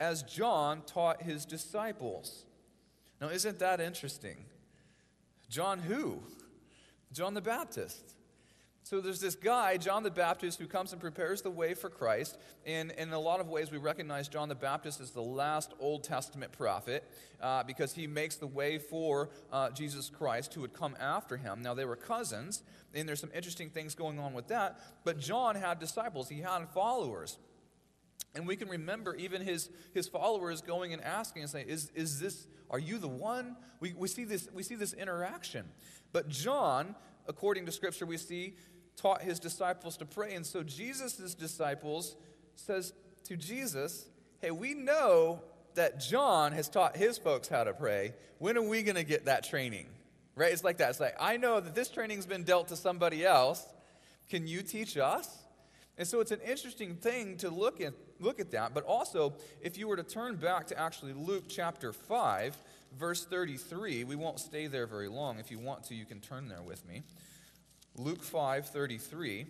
as 0.01 0.25
John 0.25 0.83
taught 0.83 1.23
his 1.23 1.47
disciples. 1.47 2.45
Now, 3.21 3.29
isn't 3.29 3.61
that 3.61 3.81
interesting? 3.81 4.45
John 5.49 5.79
who? 5.79 6.21
John 7.13 7.35
the 7.35 7.41
Baptist. 7.41 8.14
So 8.85 9.01
there's 9.01 9.19
this 9.19 9.35
guy, 9.35 9.79
John 9.79 10.03
the 10.03 10.11
Baptist, 10.11 10.61
who 10.61 10.67
comes 10.67 10.93
and 10.93 11.01
prepares 11.01 11.41
the 11.41 11.51
way 11.51 11.73
for 11.73 11.89
Christ. 11.89 12.37
And, 12.67 12.91
in 12.91 13.15
a 13.15 13.19
lot 13.19 13.41
of 13.41 13.49
ways, 13.49 13.71
we 13.71 13.79
recognize 13.79 14.29
John 14.29 14.51
the 14.51 14.55
Baptist 14.55 15.01
as 15.01 15.11
the 15.11 15.23
last 15.23 15.73
Old 15.81 16.05
Testament 16.05 16.53
prophet 16.53 17.03
uh, 17.41 17.63
because 17.63 17.95
he 17.95 18.07
makes 18.07 18.37
the 18.37 18.47
way 18.47 18.77
for 18.77 19.31
uh, 19.51 19.71
Jesus 19.71 20.11
Christ 20.11 20.53
who 20.53 20.61
would 20.61 20.75
come 20.75 20.99
after 21.01 21.39
him. 21.39 21.63
Now, 21.63 21.73
they 21.73 21.87
were 21.87 21.97
cousins, 21.97 22.63
and 22.93 23.09
there's 23.09 23.21
some 23.21 23.31
interesting 23.35 23.71
things 23.71 23.95
going 23.95 24.19
on 24.19 24.35
with 24.35 24.49
that. 24.49 24.79
But 25.03 25.19
John 25.19 25.57
had 25.57 25.79
disciples, 25.79 26.29
he 26.29 26.43
had 26.43 26.69
followers. 26.75 27.39
And 28.35 28.47
we 28.47 28.55
can 28.55 28.69
remember 28.69 29.15
even 29.15 29.41
his, 29.41 29.71
his 29.95 30.09
followers 30.09 30.61
going 30.61 30.93
and 30.93 31.03
asking 31.03 31.41
and 31.41 31.51
saying, 31.51 31.69
Is, 31.69 31.91
is 31.95 32.21
this, 32.21 32.49
are 32.69 32.79
you 32.79 32.99
the 32.99 33.09
one? 33.09 33.57
We, 33.81 33.95
we, 33.95 34.09
see 34.09 34.25
this, 34.25 34.47
we 34.53 34.63
see 34.63 34.75
this 34.75 34.93
interaction. 34.93 35.65
But 36.13 36.29
John, 36.29 36.95
according 37.27 37.65
to 37.67 37.73
Scripture, 37.73 38.05
we 38.05 38.19
see 38.19 38.55
taught 38.97 39.23
his 39.23 39.39
disciples 39.39 39.97
to 39.99 40.05
pray. 40.05 40.35
And 40.35 40.47
so 40.47 40.63
Jesus' 40.63 41.35
disciples 41.35 42.17
says 42.55 42.93
to 43.25 43.37
Jesus, 43.37 44.07
Hey, 44.41 44.51
we 44.51 44.75
know 44.75 45.41
that 45.75 46.01
John 46.01 46.53
has 46.53 46.69
taught 46.69 46.97
his 46.97 47.19
folks 47.19 47.49
how 47.49 47.65
to 47.65 47.73
pray. 47.73 48.15
When 48.39 48.57
are 48.57 48.63
we 48.63 48.83
going 48.83 48.97
to 48.97 49.05
get 49.05 49.25
that 49.25 49.45
training? 49.45 49.87
Right? 50.37 50.53
It's 50.53 50.65
like 50.65 50.79
that. 50.79 50.91
It's 50.91 51.01
like, 51.01 51.17
I 51.21 51.37
know 51.37 51.61
that 51.61 51.75
this 51.75 51.89
training's 51.89 52.27
been 52.27 52.45
dealt 52.45 52.69
to 52.69 52.77
somebody 52.77 53.25
else. 53.25 53.65
Can 54.29 54.47
you 54.47 54.63
teach 54.63 54.97
us? 54.97 55.45
And 55.97 56.07
so 56.07 56.21
it's 56.21 56.33
an 56.33 56.41
interesting 56.47 56.97
thing 56.97 57.37
to 57.39 57.51
look 57.51 57.81
at, 57.81 57.95
look 58.19 58.41
at 58.41 58.51
that. 58.51 58.75
But 58.75 58.85
also, 58.85 59.35
if 59.61 59.79
you 59.79 59.87
were 59.87 59.97
to 59.97 60.03
turn 60.03 60.37
back 60.37 60.67
to 60.69 60.79
actually 60.79 61.13
Luke 61.13 61.45
chapter 61.49 61.93
5, 61.93 62.57
verse 62.99 63.25
33, 63.25 64.05
we 64.05 64.17
won't 64.17 64.41
stay 64.41 64.67
there 64.67 64.87
very 64.87 65.09
long. 65.09 65.39
If 65.39 65.51
you 65.51 65.59
want 65.59 65.85
to, 65.85 65.95
you 65.95 66.05
can 66.05 66.21
turn 66.21 66.49
there 66.49 66.63
with 66.63 66.85
me. 66.87 67.03
Luke 67.97 68.23
5 68.23 68.67
33. 68.67 69.47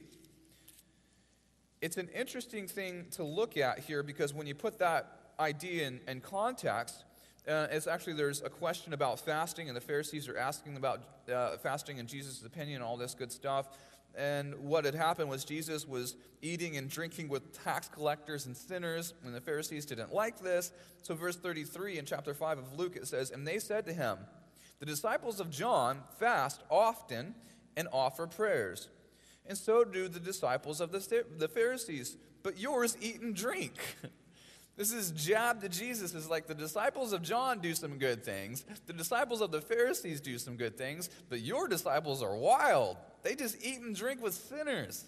It's 1.80 1.96
an 1.96 2.08
interesting 2.14 2.66
thing 2.66 3.06
to 3.12 3.24
look 3.24 3.56
at 3.56 3.78
here 3.78 4.02
because 4.02 4.34
when 4.34 4.46
you 4.46 4.54
put 4.54 4.78
that 4.78 5.20
idea 5.38 5.86
in, 5.86 6.00
in 6.06 6.20
context, 6.20 7.04
uh, 7.48 7.66
it's 7.70 7.86
actually 7.86 8.14
there's 8.14 8.42
a 8.42 8.48
question 8.48 8.92
about 8.92 9.20
fasting, 9.20 9.68
and 9.68 9.76
the 9.76 9.80
Pharisees 9.80 10.28
are 10.28 10.36
asking 10.36 10.76
about 10.76 11.02
uh, 11.32 11.56
fasting 11.58 11.98
and 11.98 12.08
Jesus' 12.08 12.42
opinion, 12.44 12.82
all 12.82 12.96
this 12.96 13.14
good 13.14 13.32
stuff. 13.32 13.68
And 14.14 14.54
what 14.60 14.84
had 14.84 14.94
happened 14.94 15.28
was 15.28 15.44
Jesus 15.44 15.88
was 15.88 16.14
eating 16.40 16.76
and 16.76 16.88
drinking 16.88 17.28
with 17.28 17.64
tax 17.64 17.88
collectors 17.88 18.46
and 18.46 18.56
sinners, 18.56 19.14
and 19.24 19.34
the 19.34 19.40
Pharisees 19.40 19.86
didn't 19.86 20.14
like 20.14 20.40
this. 20.40 20.70
So, 21.02 21.14
verse 21.14 21.36
33 21.36 21.98
in 21.98 22.04
chapter 22.04 22.32
5 22.32 22.58
of 22.58 22.78
Luke, 22.78 22.96
it 22.96 23.06
says, 23.06 23.30
And 23.30 23.46
they 23.46 23.58
said 23.58 23.86
to 23.86 23.92
him, 23.92 24.18
The 24.80 24.86
disciples 24.86 25.40
of 25.40 25.50
John 25.50 26.00
fast 26.18 26.62
often 26.70 27.34
and 27.76 27.88
offer 27.92 28.26
prayers. 28.26 28.88
And 29.46 29.58
so 29.58 29.84
do 29.84 30.08
the 30.08 30.20
disciples 30.20 30.80
of 30.80 30.92
the, 30.92 31.24
the 31.36 31.48
Pharisees. 31.48 32.16
But 32.42 32.58
yours 32.58 32.96
eat 33.00 33.20
and 33.20 33.34
drink. 33.34 33.74
This 34.76 34.92
is 34.92 35.12
jab 35.12 35.60
to 35.60 35.68
Jesus. 35.68 36.14
Is 36.14 36.28
like 36.28 36.46
the 36.46 36.54
disciples 36.54 37.12
of 37.12 37.22
John 37.22 37.60
do 37.60 37.74
some 37.74 37.98
good 37.98 38.24
things, 38.24 38.64
the 38.86 38.92
disciples 38.92 39.40
of 39.40 39.52
the 39.52 39.60
Pharisees 39.60 40.20
do 40.20 40.38
some 40.38 40.56
good 40.56 40.76
things, 40.76 41.10
but 41.28 41.40
your 41.40 41.68
disciples 41.68 42.22
are 42.22 42.36
wild. 42.36 42.96
They 43.22 43.34
just 43.34 43.64
eat 43.64 43.80
and 43.80 43.94
drink 43.94 44.22
with 44.22 44.34
sinners. 44.34 45.04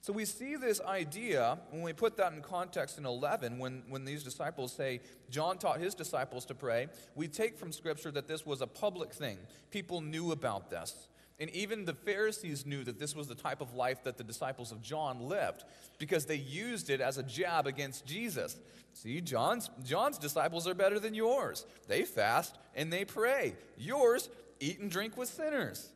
So 0.00 0.12
we 0.12 0.24
see 0.24 0.56
this 0.56 0.80
idea 0.80 1.58
when 1.70 1.82
we 1.82 1.92
put 1.92 2.16
that 2.16 2.32
in 2.32 2.40
context 2.40 2.98
in 2.98 3.04
11, 3.04 3.58
when, 3.58 3.82
when 3.88 4.04
these 4.04 4.22
disciples 4.22 4.72
say, 4.72 5.00
John 5.28 5.58
taught 5.58 5.80
his 5.80 5.94
disciples 5.94 6.44
to 6.46 6.54
pray, 6.54 6.86
we 7.14 7.26
take 7.26 7.58
from 7.58 7.72
Scripture 7.72 8.12
that 8.12 8.28
this 8.28 8.46
was 8.46 8.62
a 8.62 8.66
public 8.66 9.12
thing. 9.12 9.38
People 9.70 10.00
knew 10.00 10.30
about 10.30 10.70
this. 10.70 11.07
And 11.40 11.50
even 11.50 11.84
the 11.84 11.94
Pharisees 11.94 12.66
knew 12.66 12.82
that 12.84 12.98
this 12.98 13.14
was 13.14 13.28
the 13.28 13.34
type 13.34 13.60
of 13.60 13.74
life 13.74 14.02
that 14.04 14.18
the 14.18 14.24
disciples 14.24 14.72
of 14.72 14.82
John 14.82 15.28
lived 15.28 15.64
because 15.98 16.26
they 16.26 16.36
used 16.36 16.90
it 16.90 17.00
as 17.00 17.16
a 17.16 17.22
jab 17.22 17.66
against 17.66 18.04
Jesus. 18.06 18.56
See, 18.92 19.20
John's, 19.20 19.70
John's 19.84 20.18
disciples 20.18 20.66
are 20.66 20.74
better 20.74 20.98
than 20.98 21.14
yours. 21.14 21.64
They 21.86 22.02
fast 22.02 22.58
and 22.74 22.92
they 22.92 23.04
pray. 23.04 23.54
Yours 23.76 24.28
eat 24.58 24.80
and 24.80 24.90
drink 24.90 25.16
with 25.16 25.28
sinners. 25.28 25.90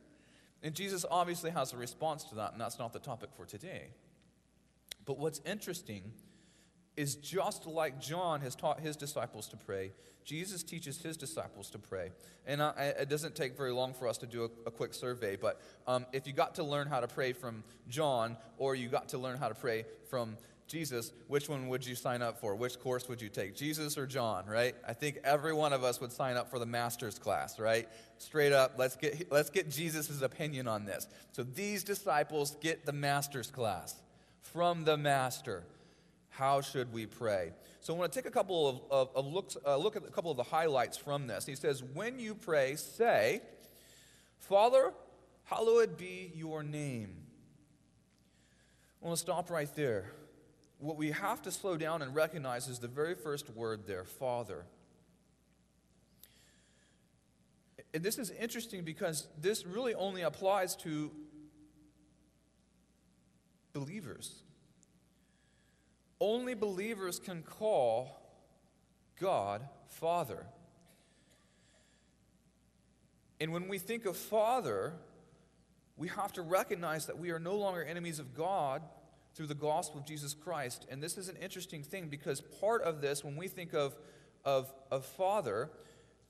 And 0.61 0.73
Jesus 0.73 1.05
obviously 1.11 1.51
has 1.51 1.73
a 1.73 1.77
response 1.77 2.23
to 2.25 2.35
that, 2.35 2.53
and 2.53 2.61
that's 2.61 2.79
not 2.79 2.93
the 2.93 2.99
topic 2.99 3.29
for 3.35 3.45
today. 3.45 3.87
But 5.05 5.19
what's 5.19 5.41
interesting 5.45 6.13
is 6.95 7.15
just 7.15 7.65
like 7.65 7.99
John 7.99 8.41
has 8.41 8.55
taught 8.55 8.79
his 8.79 8.95
disciples 8.95 9.47
to 9.49 9.57
pray, 9.57 9.91
Jesus 10.23 10.63
teaches 10.63 11.01
his 11.01 11.17
disciples 11.17 11.69
to 11.71 11.79
pray. 11.79 12.11
And 12.45 12.61
I, 12.61 12.93
it 12.99 13.09
doesn't 13.09 13.35
take 13.35 13.57
very 13.57 13.71
long 13.71 13.93
for 13.93 14.07
us 14.07 14.17
to 14.19 14.25
do 14.25 14.43
a, 14.43 14.49
a 14.67 14.71
quick 14.71 14.93
survey, 14.93 15.35
but 15.35 15.61
um, 15.87 16.05
if 16.13 16.27
you 16.27 16.33
got 16.33 16.55
to 16.55 16.63
learn 16.63 16.87
how 16.87 16.99
to 16.99 17.07
pray 17.07 17.33
from 17.33 17.63
John 17.89 18.37
or 18.57 18.75
you 18.75 18.89
got 18.89 19.09
to 19.09 19.17
learn 19.17 19.37
how 19.37 19.49
to 19.49 19.55
pray 19.55 19.85
from 20.09 20.37
Jesus, 20.67 21.11
which 21.27 21.49
one 21.49 21.67
would 21.67 21.85
you 21.85 21.93
sign 21.93 22.21
up 22.21 22.39
for? 22.39 22.55
Which 22.55 22.79
course 22.79 23.07
would 23.09 23.21
you 23.21 23.29
take? 23.29 23.55
Jesus 23.55 23.97
or 23.97 24.07
John, 24.07 24.45
right? 24.45 24.75
I 24.87 24.93
think 24.93 25.19
every 25.23 25.53
one 25.53 25.73
of 25.73 25.83
us 25.83 25.99
would 25.99 26.11
sign 26.11 26.37
up 26.37 26.49
for 26.49 26.57
the 26.57 26.65
master's 26.65 27.19
class, 27.19 27.59
right? 27.59 27.87
Straight 28.17 28.53
up, 28.53 28.73
let's 28.77 28.95
get, 28.95 29.31
let's 29.31 29.49
get 29.49 29.69
Jesus' 29.69 30.21
opinion 30.21 30.67
on 30.67 30.85
this. 30.85 31.07
So 31.33 31.43
these 31.43 31.83
disciples 31.83 32.55
get 32.61 32.85
the 32.85 32.93
master's 32.93 33.51
class 33.51 34.01
from 34.41 34.83
the 34.85 34.97
master. 34.97 35.63
How 36.35 36.61
should 36.61 36.91
we 36.91 37.05
pray? 37.05 37.51
So 37.81 37.93
I 37.93 37.97
want 37.97 38.11
to 38.11 38.19
take 38.19 38.27
a 38.27 38.31
couple 38.31 38.67
of, 38.67 38.81
of, 38.89 39.15
of 39.15 39.31
looks, 39.31 39.55
uh, 39.65 39.77
look 39.77 39.95
at 39.95 40.03
a 40.03 40.09
couple 40.09 40.31
of 40.31 40.37
the 40.37 40.43
highlights 40.43 40.97
from 40.97 41.27
this. 41.27 41.45
He 41.45 41.55
says, 41.55 41.83
When 41.83 42.17
you 42.17 42.33
pray, 42.33 42.75
say, 42.75 43.41
Father, 44.39 44.93
hallowed 45.43 45.95
be 45.95 46.31
your 46.35 46.63
name. 46.63 47.15
I 49.01 49.05
want 49.05 49.17
to 49.17 49.21
stop 49.21 49.51
right 49.51 49.73
there. 49.75 50.11
What 50.79 50.97
we 50.97 51.11
have 51.11 51.41
to 51.43 51.51
slow 51.51 51.77
down 51.77 52.01
and 52.01 52.15
recognize 52.15 52.67
is 52.67 52.79
the 52.79 52.87
very 52.87 53.13
first 53.13 53.49
word 53.51 53.85
there, 53.85 54.03
Father. 54.03 54.65
And 57.93 58.03
this 58.03 58.17
is 58.17 58.31
interesting 58.31 58.83
because 58.83 59.27
this 59.39 59.67
really 59.67 59.93
only 59.93 60.23
applies 60.23 60.75
to 60.77 61.11
believers. 63.71 64.41
Only 66.23 66.53
believers 66.53 67.19
can 67.19 67.43
call 67.43 68.17
God 69.19 69.67
Father. 69.87 70.45
And 73.41 73.51
when 73.51 73.67
we 73.67 73.77
think 73.77 74.05
of 74.05 74.15
Father, 74.15 74.93
we 75.97 76.07
have 76.07 76.31
to 76.33 76.41
recognize 76.41 77.07
that 77.07 77.19
we 77.19 77.31
are 77.31 77.39
no 77.39 77.57
longer 77.57 77.83
enemies 77.83 78.19
of 78.19 78.33
God 78.33 78.83
through 79.35 79.47
the 79.47 79.53
gospel 79.53 79.99
of 79.99 80.05
Jesus 80.05 80.33
Christ. 80.33 80.87
And 80.89 81.03
this 81.03 81.17
is 81.17 81.27
an 81.27 81.35
interesting 81.35 81.83
thing 81.83 82.07
because 82.07 82.39
part 82.39 82.83
of 82.83 83.01
this, 83.01 83.21
when 83.21 83.35
we 83.35 83.49
think 83.49 83.73
of, 83.73 83.93
of, 84.45 84.71
of 84.91 85.05
Father, 85.05 85.71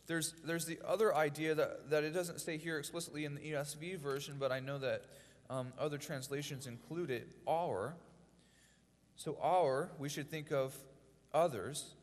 there's, 0.07 0.33
there's 0.43 0.65
the 0.65 0.79
other 0.83 1.15
idea 1.15 1.53
that, 1.53 1.91
that 1.91 2.03
it 2.03 2.15
doesn't 2.15 2.41
say 2.41 2.57
here 2.57 2.79
explicitly 2.79 3.25
in 3.25 3.35
the 3.35 3.41
ESV 3.41 3.99
version, 3.99 4.37
but 4.39 4.51
I 4.51 4.59
know 4.59 4.79
that 4.79 5.03
um, 5.51 5.71
other 5.77 5.99
translations 5.99 6.65
include 6.65 7.11
it, 7.11 7.27
our. 7.47 7.93
So, 9.15 9.37
our, 9.41 9.91
we 9.99 10.09
should 10.09 10.29
think 10.29 10.51
of 10.51 10.75
others. 11.33 11.93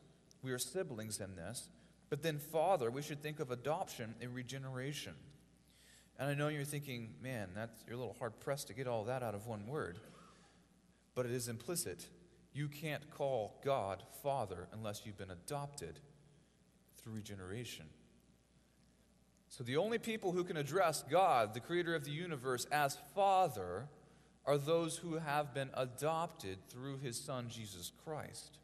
We 0.41 0.51
are 0.51 0.59
siblings 0.59 1.19
in 1.19 1.35
this. 1.35 1.69
But 2.09 2.23
then, 2.23 2.39
Father, 2.39 2.91
we 2.91 3.01
should 3.01 3.21
think 3.21 3.39
of 3.39 3.51
adoption 3.51 4.15
and 4.21 4.35
regeneration. 4.35 5.13
And 6.19 6.29
I 6.29 6.33
know 6.33 6.49
you're 6.49 6.63
thinking, 6.63 7.15
man, 7.21 7.49
that's, 7.55 7.83
you're 7.87 7.95
a 7.95 7.99
little 7.99 8.15
hard 8.19 8.39
pressed 8.39 8.67
to 8.67 8.73
get 8.73 8.87
all 8.87 9.05
that 9.05 9.23
out 9.23 9.33
of 9.33 9.47
one 9.47 9.65
word. 9.65 9.97
But 11.15 11.25
it 11.25 11.31
is 11.31 11.47
implicit. 11.47 12.05
You 12.53 12.67
can't 12.67 13.09
call 13.09 13.59
God 13.63 14.03
Father 14.21 14.67
unless 14.73 15.05
you've 15.05 15.17
been 15.17 15.31
adopted 15.31 15.99
through 16.97 17.13
regeneration. 17.13 17.85
So, 19.49 19.63
the 19.63 19.77
only 19.77 19.97
people 19.97 20.31
who 20.31 20.43
can 20.43 20.57
address 20.57 21.03
God, 21.09 21.53
the 21.53 21.59
creator 21.59 21.95
of 21.95 22.05
the 22.05 22.11
universe, 22.11 22.65
as 22.71 22.97
Father 23.13 23.87
are 24.45 24.57
those 24.57 24.97
who 24.97 25.15
have 25.17 25.53
been 25.53 25.69
adopted 25.73 26.57
through 26.69 26.97
his 26.97 27.17
Son, 27.17 27.47
Jesus 27.49 27.91
Christ. 28.03 28.57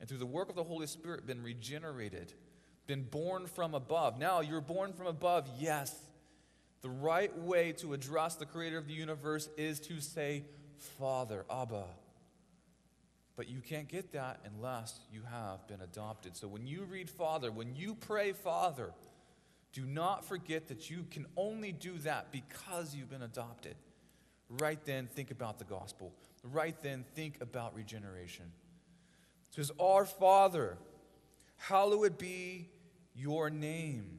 And 0.00 0.08
through 0.08 0.18
the 0.18 0.26
work 0.26 0.48
of 0.48 0.56
the 0.56 0.64
Holy 0.64 0.86
Spirit, 0.86 1.26
been 1.26 1.42
regenerated, 1.42 2.32
been 2.86 3.04
born 3.04 3.46
from 3.46 3.74
above. 3.74 4.18
Now, 4.18 4.40
you're 4.40 4.60
born 4.60 4.92
from 4.92 5.06
above, 5.06 5.48
yes. 5.58 5.94
The 6.82 6.90
right 6.90 7.36
way 7.38 7.72
to 7.74 7.94
address 7.94 8.34
the 8.34 8.46
creator 8.46 8.78
of 8.78 8.88
the 8.88 8.94
universe 8.94 9.48
is 9.56 9.80
to 9.80 10.00
say, 10.00 10.44
Father, 10.98 11.44
Abba. 11.50 11.84
But 13.36 13.48
you 13.48 13.60
can't 13.60 13.88
get 13.88 14.12
that 14.12 14.40
unless 14.44 14.98
you 15.12 15.22
have 15.30 15.66
been 15.68 15.80
adopted. 15.80 16.36
So 16.36 16.48
when 16.48 16.66
you 16.66 16.84
read 16.84 17.08
Father, 17.08 17.50
when 17.50 17.74
you 17.74 17.94
pray 17.94 18.32
Father, 18.32 18.92
do 19.72 19.86
not 19.86 20.24
forget 20.24 20.68
that 20.68 20.90
you 20.90 21.06
can 21.10 21.24
only 21.36 21.72
do 21.72 21.96
that 21.98 22.30
because 22.30 22.94
you've 22.94 23.08
been 23.08 23.22
adopted 23.22 23.74
right 24.60 24.82
then 24.84 25.06
think 25.06 25.30
about 25.30 25.58
the 25.58 25.64
gospel. 25.64 26.12
Right 26.42 26.76
then 26.82 27.04
think 27.14 27.40
about 27.40 27.74
regeneration. 27.74 28.46
It 29.48 29.54
says, 29.54 29.70
Our 29.78 30.04
Father, 30.04 30.76
hallowed 31.56 32.18
be 32.18 32.68
your 33.14 33.50
name. 33.50 34.18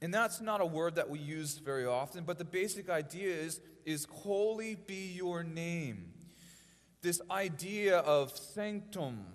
And 0.00 0.14
that's 0.14 0.40
not 0.40 0.60
a 0.60 0.66
word 0.66 0.94
that 0.94 1.10
we 1.10 1.18
use 1.18 1.58
very 1.58 1.84
often, 1.84 2.24
but 2.24 2.38
the 2.38 2.44
basic 2.44 2.88
idea 2.88 3.34
is, 3.34 3.60
is 3.84 4.06
holy 4.10 4.76
be 4.76 5.12
your 5.14 5.42
name. 5.42 6.12
This 7.02 7.20
idea 7.30 7.98
of 7.98 8.36
sanctum 8.36 9.26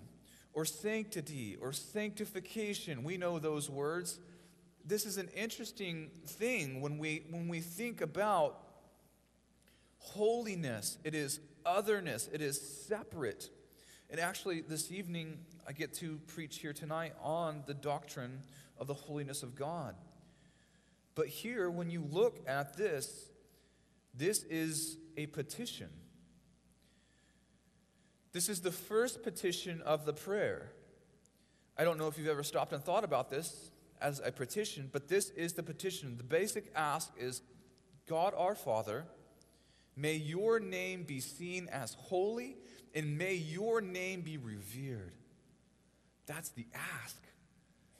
or 0.54 0.64
sanctity 0.64 1.56
or 1.60 1.72
sanctification, 1.72 3.04
we 3.04 3.18
know 3.18 3.38
those 3.38 3.68
words. 3.68 4.20
This 4.86 5.04
is 5.04 5.18
an 5.18 5.28
interesting 5.36 6.10
thing 6.26 6.80
when 6.80 6.98
we, 6.98 7.24
when 7.30 7.48
we 7.48 7.60
think 7.60 8.00
about 8.00 8.63
holiness, 10.04 10.98
it 11.04 11.14
is 11.14 11.40
otherness, 11.64 12.28
it 12.32 12.40
is 12.40 12.60
separate. 12.60 13.50
And 14.10 14.20
actually, 14.20 14.60
this 14.60 14.92
evening, 14.92 15.38
I 15.66 15.72
get 15.72 15.94
to 15.94 16.20
preach 16.26 16.58
here 16.58 16.72
tonight 16.72 17.14
on 17.22 17.62
the 17.66 17.74
doctrine 17.74 18.42
of 18.78 18.86
the 18.86 18.94
holiness 18.94 19.42
of 19.42 19.56
God. 19.56 19.94
But 21.14 21.28
here, 21.28 21.70
when 21.70 21.90
you 21.90 22.06
look 22.10 22.38
at 22.46 22.76
this, 22.76 23.30
this 24.14 24.44
is 24.44 24.98
a 25.16 25.26
petition. 25.26 25.88
This 28.32 28.48
is 28.48 28.60
the 28.60 28.72
first 28.72 29.22
petition 29.22 29.80
of 29.82 30.04
the 30.06 30.12
prayer. 30.12 30.72
I 31.78 31.84
don't 31.84 31.98
know 31.98 32.08
if 32.08 32.18
you've 32.18 32.28
ever 32.28 32.42
stopped 32.42 32.72
and 32.72 32.84
thought 32.84 33.04
about 33.04 33.30
this 33.30 33.70
as 34.00 34.20
a 34.24 34.30
petition, 34.30 34.90
but 34.92 35.08
this 35.08 35.30
is 35.30 35.54
the 35.54 35.62
petition. 35.62 36.16
The 36.18 36.24
basic 36.24 36.70
ask 36.74 37.10
is 37.18 37.42
God 38.06 38.34
our 38.36 38.54
Father 38.54 39.06
May 39.96 40.14
your 40.14 40.58
name 40.58 41.04
be 41.04 41.20
seen 41.20 41.68
as 41.70 41.94
holy, 41.94 42.56
and 42.94 43.16
may 43.16 43.34
your 43.34 43.80
name 43.80 44.22
be 44.22 44.36
revered. 44.36 45.12
That's 46.26 46.50
the 46.50 46.66
ask. 47.02 47.20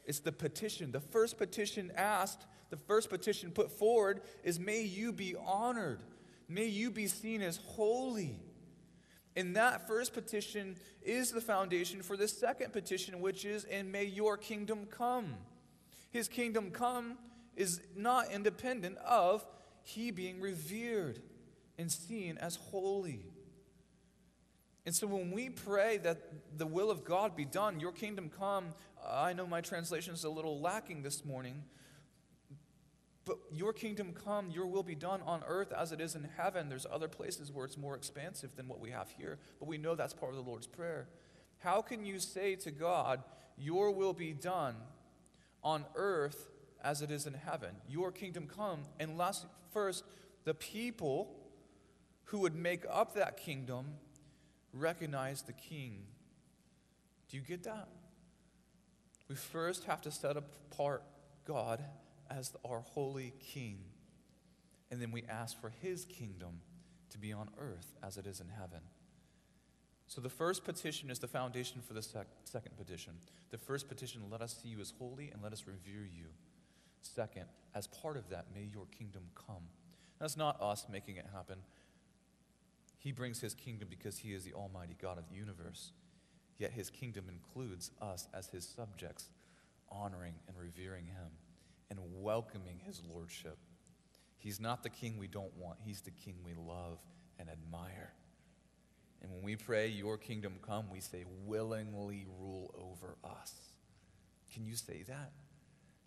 It's 0.05 0.21
the 0.21 0.33
petition. 0.33 0.93
The 0.93 1.01
first 1.01 1.39
petition 1.39 1.93
asked, 1.97 2.47
the 2.71 2.77
first 2.77 3.11
petition 3.11 3.51
put 3.51 3.71
forward 3.71 4.21
is 4.43 4.59
May 4.59 4.83
you 4.83 5.13
be 5.13 5.37
honored. 5.37 6.01
May 6.49 6.67
you 6.67 6.91
be 6.91 7.07
seen 7.07 7.43
as 7.43 7.57
holy. 7.57 8.39
And 9.37 9.57
that 9.57 9.87
first 9.89 10.13
petition 10.13 10.77
is 11.03 11.33
the 11.33 11.41
foundation 11.41 12.03
for 12.03 12.17
the 12.17 12.29
second 12.29 12.73
petition, 12.73 13.21
which 13.21 13.45
is, 13.45 13.65
And 13.65 13.91
may 13.91 14.05
your 14.05 14.37
kingdom 14.37 14.87
come. 14.91 15.35
His 16.11 16.29
kingdom 16.29 16.71
come 16.71 17.19
is 17.57 17.81
not 17.97 18.31
independent 18.31 18.99
of 18.99 19.45
he 19.83 20.11
being 20.11 20.41
revered 20.41 21.21
and 21.79 21.91
seen 21.91 22.39
as 22.39 22.57
holy. 22.57 23.27
And 24.87 24.95
so 24.95 25.07
when 25.07 25.31
we 25.31 25.49
pray 25.49 25.97
that 25.99 26.59
the 26.59 26.67
will 26.67 26.91
of 26.91 27.05
God 27.05 27.35
be 27.35 27.45
done, 27.45 27.81
your 27.81 27.93
kingdom 27.93 28.31
come, 28.39 28.75
I 29.07 29.33
know 29.33 29.47
my 29.47 29.61
translation 29.61 30.15
is 30.15 30.25
a 30.25 30.31
little 30.31 30.61
lacking 30.61 31.03
this 31.03 31.25
morning, 31.25 31.65
but 33.25 33.39
your 33.51 33.73
kingdom 33.73 34.13
come, 34.13 34.51
your 34.51 34.67
will 34.67 34.83
be 34.83 34.95
done 34.95 35.23
on 35.25 35.43
earth 35.47 35.73
as 35.73 35.93
it 35.93 36.01
is 36.01 36.15
in 36.15 36.29
heaven. 36.37 36.69
There's 36.69 36.87
other 36.91 37.09
places 37.09 37.51
where 37.51 37.65
it's 37.65 37.79
more 37.79 37.95
expansive 37.95 38.55
than 38.57 38.69
what 38.69 38.81
we 38.81 38.91
have 38.91 39.09
here, 39.17 39.39
but 39.59 39.67
we 39.67 39.79
know 39.79 39.95
that's 39.95 40.13
part 40.13 40.33
of 40.33 40.37
the 40.37 40.49
Lord's 40.49 40.67
Prayer. 40.67 41.09
How 41.59 41.81
can 41.81 42.05
you 42.05 42.19
say 42.19 42.57
to 42.57 42.71
God, 42.71 43.23
Your 43.57 43.91
will 43.91 44.13
be 44.13 44.35
done 44.35 44.77
on 45.63 45.87
earth 45.95 46.49
as 46.83 47.01
it 47.01 47.11
is 47.11 47.27
in 47.27 47.33
heaven? 47.33 47.71
Your 47.89 48.13
kingdom 48.13 48.47
come, 48.47 48.83
unless 49.01 49.47
first 49.73 50.05
the 50.45 50.53
people 50.53 51.35
who 52.25 52.39
would 52.41 52.55
make 52.55 52.85
up 52.91 53.15
that 53.15 53.37
kingdom 53.37 53.87
recognize 54.73 55.43
the 55.43 55.53
king. 55.53 56.05
Do 57.29 57.37
you 57.37 57.43
get 57.43 57.63
that? 57.65 57.89
We 59.29 59.35
first 59.35 59.85
have 59.85 60.03
to 60.03 60.11
set 60.11 60.37
apart 60.37 61.03
God 61.47 61.83
as 62.31 62.53
our 62.69 62.81
holy 62.81 63.33
king. 63.41 63.79
And 64.91 65.01
then 65.01 65.11
we 65.13 65.25
ask 65.29 65.61
for 65.61 65.73
his 65.81 66.05
kingdom 66.05 66.61
to 67.11 67.19
be 67.19 67.33
on 67.33 67.49
earth 67.59 67.95
as 68.03 68.17
it 68.17 68.27
is 68.27 68.41
in 68.41 68.49
heaven. 68.49 68.81
So 70.07 70.21
the 70.21 70.29
first 70.29 70.65
petition 70.65 71.11
is 71.11 71.19
the 71.19 71.27
foundation 71.27 71.81
for 71.87 71.95
the 71.95 72.03
sec- 72.03 72.27
second 72.45 72.77
petition. 72.77 73.15
The 73.51 73.59
first 73.59 73.89
petition, 73.89 74.23
let 74.31 74.43
us 74.43 74.59
see 74.63 74.69
you 74.69 74.81
as 74.81 74.93
holy 74.99 75.31
and 75.31 75.43
let 75.43 75.53
us 75.53 75.65
revere 75.67 76.05
you. 76.05 76.27
Second, 77.01 77.45
as 77.75 77.87
part 77.87 78.17
of 78.17 78.29
that, 78.29 78.47
may 78.55 78.69
your 78.73 78.87
kingdom 78.97 79.23
come. 79.35 79.63
That's 80.21 80.37
not 80.37 80.61
us 80.61 80.87
making 80.91 81.17
it 81.17 81.27
happen. 81.33 81.59
He 83.05 83.13
brings 83.13 83.43
his 83.43 83.53
kingdom 83.53 83.89
because 83.91 84.17
he 84.17 84.33
is 84.33 84.45
the 84.45 84.55
Almighty 84.55 84.97
God 85.01 85.19
of 85.19 85.29
the 85.29 85.37
universe. 85.37 85.93
Yet 86.57 86.73
his 86.73 86.89
kingdom 86.89 87.27
includes 87.29 87.91
us 88.01 88.29
as 88.33 88.47
his 88.47 88.67
subjects, 88.67 89.29
honoring 89.93 90.33
and 90.49 90.57
revering 90.57 91.05
him 91.05 91.31
and 91.91 92.01
welcoming 92.23 92.81
his 92.83 93.03
lordship. 93.13 93.59
He's 94.39 94.59
not 94.59 94.83
the 94.83 94.89
king 94.89 95.19
we 95.19 95.27
don't 95.27 95.55
want, 95.59 95.79
he's 95.85 96.01
the 96.01 96.13
king 96.13 96.37
we 96.43 96.55
love 96.55 96.99
and 97.39 97.51
admire. 97.51 98.15
And 99.21 99.31
when 99.31 99.43
we 99.43 99.57
pray, 99.57 99.89
Your 99.89 100.17
kingdom 100.17 100.55
come, 100.67 100.87
we 100.91 101.01
say, 101.01 101.25
willingly 101.45 102.27
rule 102.41 102.75
over 102.79 103.17
us. 103.23 103.53
Can 104.55 104.65
you 104.65 104.77
say 104.77 105.05
that? 105.09 105.33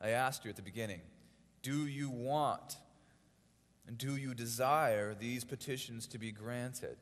I 0.02 0.10
asked 0.10 0.46
you 0.46 0.50
at 0.50 0.56
the 0.56 0.64
beginning, 0.64 1.02
do 1.62 1.86
you 1.86 2.10
want 2.10 2.78
do 3.96 4.18
you 4.18 4.34
desire 4.34 5.14
these 5.14 5.44
petitions 5.44 6.08
to 6.08 6.18
be 6.18 6.32
granted? 6.32 6.98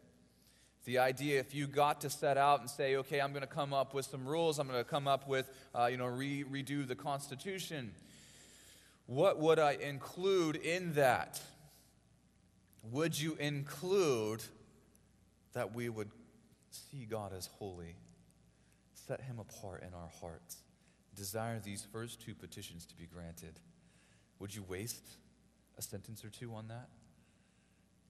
The 0.86 1.00
idea, 1.00 1.40
if 1.40 1.56
you 1.56 1.66
got 1.66 2.02
to 2.02 2.12
set 2.12 2.38
out 2.38 2.60
and 2.60 2.70
say, 2.70 2.96
okay, 2.98 3.20
I'm 3.20 3.32
going 3.32 3.42
to 3.42 3.48
come 3.48 3.74
up 3.74 3.96
with 3.96 4.06
some 4.06 4.28
rules, 4.28 4.60
I'm 4.60 4.68
going 4.68 4.84
to 4.84 4.90
come 4.90 5.08
up 5.08 5.28
with, 5.28 5.50
uh, 5.74 5.88
you 5.88 5.98
know, 5.98 6.06
re- 6.06 6.44
redo 6.44 6.88
the 6.88 6.96
Constitution, 6.96 7.92
what 9.08 9.40
would 9.40 9.58
I 9.58 9.74
include 9.74 10.58
in 10.58 10.94
that? 10.94 11.42
Would 12.92 13.20
you 13.20 13.36
include 13.40 14.44
that 15.54 15.74
we 15.74 15.90
would 15.90 16.12
see 16.70 17.06
God 17.06 17.34
as 17.36 17.48
holy, 17.48 17.96
set 18.94 19.22
Him 19.22 19.40
apart 19.40 19.82
in 19.82 19.94
our 19.96 20.10
hearts, 20.22 20.58
desire 21.16 21.60
these 21.60 21.88
first 21.92 22.22
two 22.22 22.36
petitions 22.36 22.86
to 22.86 22.96
be 22.96 23.08
granted? 23.08 23.60
Would 24.38 24.54
you 24.54 24.64
waste 24.68 25.18
a 25.78 25.82
sentence 25.82 26.24
or 26.24 26.30
two 26.30 26.54
on 26.54 26.68
that? 26.68 26.90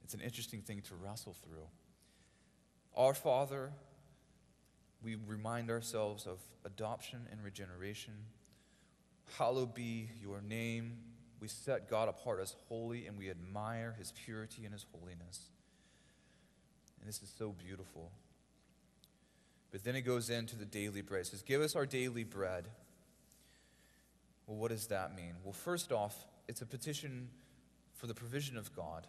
It's 0.03 0.13
an 0.13 0.21
interesting 0.21 0.61
thing 0.61 0.81
to 0.83 0.95
wrestle 0.95 1.33
through. 1.33 1.67
Our 2.95 3.13
Father, 3.13 3.71
we 5.03 5.15
remind 5.15 5.69
ourselves 5.69 6.27
of 6.27 6.39
adoption 6.63 7.27
and 7.31 7.43
regeneration. 7.43 8.13
Hallowed 9.37 9.73
be 9.73 10.09
your 10.21 10.41
name. 10.41 10.97
We 11.39 11.47
set 11.47 11.89
God 11.89 12.07
apart 12.07 12.39
as 12.39 12.55
holy 12.69 13.07
and 13.07 13.17
we 13.17 13.29
admire 13.29 13.95
his 13.97 14.11
purity 14.11 14.63
and 14.65 14.73
his 14.73 14.85
holiness. 14.91 15.49
And 16.99 17.09
this 17.09 17.21
is 17.21 17.33
so 17.37 17.49
beautiful. 17.51 18.11
But 19.71 19.83
then 19.83 19.95
it 19.95 20.01
goes 20.01 20.29
into 20.29 20.55
the 20.55 20.65
daily 20.65 21.01
bread. 21.01 21.21
It 21.21 21.27
says, 21.27 21.41
Give 21.41 21.61
us 21.61 21.75
our 21.75 21.85
daily 21.85 22.23
bread. 22.23 22.67
Well, 24.47 24.57
what 24.57 24.69
does 24.69 24.87
that 24.87 25.15
mean? 25.15 25.33
Well, 25.43 25.53
first 25.53 25.91
off, 25.91 26.25
it's 26.47 26.61
a 26.61 26.65
petition 26.65 27.29
for 28.05 28.09
the 28.09 28.13
provision 28.13 28.55
of 28.55 28.75
God. 28.75 29.07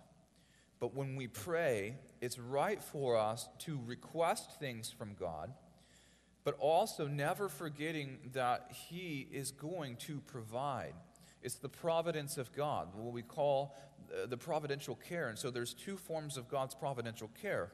But 0.81 0.95
when 0.95 1.17
we 1.17 1.27
pray, 1.27 1.97
it's 2.23 2.39
right 2.39 2.83
for 2.83 3.19
us 3.19 3.47
to 3.59 3.79
request 3.85 4.59
things 4.59 4.91
from 4.91 5.13
God, 5.21 5.53
but 6.45 6.57
also 6.59 7.07
never 7.07 7.51
forgetting 7.51 8.31
that 8.33 8.73
He 8.89 9.29
is 9.31 9.51
going 9.51 9.97
to 9.97 10.21
provide. 10.21 10.95
It's 11.43 11.57
the 11.57 11.69
providence 11.69 12.39
of 12.39 12.51
God, 12.55 12.89
what 12.95 13.13
we 13.13 13.21
call 13.21 13.77
uh, 14.11 14.25
the 14.25 14.39
providential 14.39 14.95
care. 14.95 15.29
And 15.29 15.39
so 15.39 15.51
there's 15.51 15.75
two 15.75 15.99
forms 15.99 16.39
of 16.39 16.49
God's 16.49 16.75
providential 16.75 17.31
care 17.41 17.71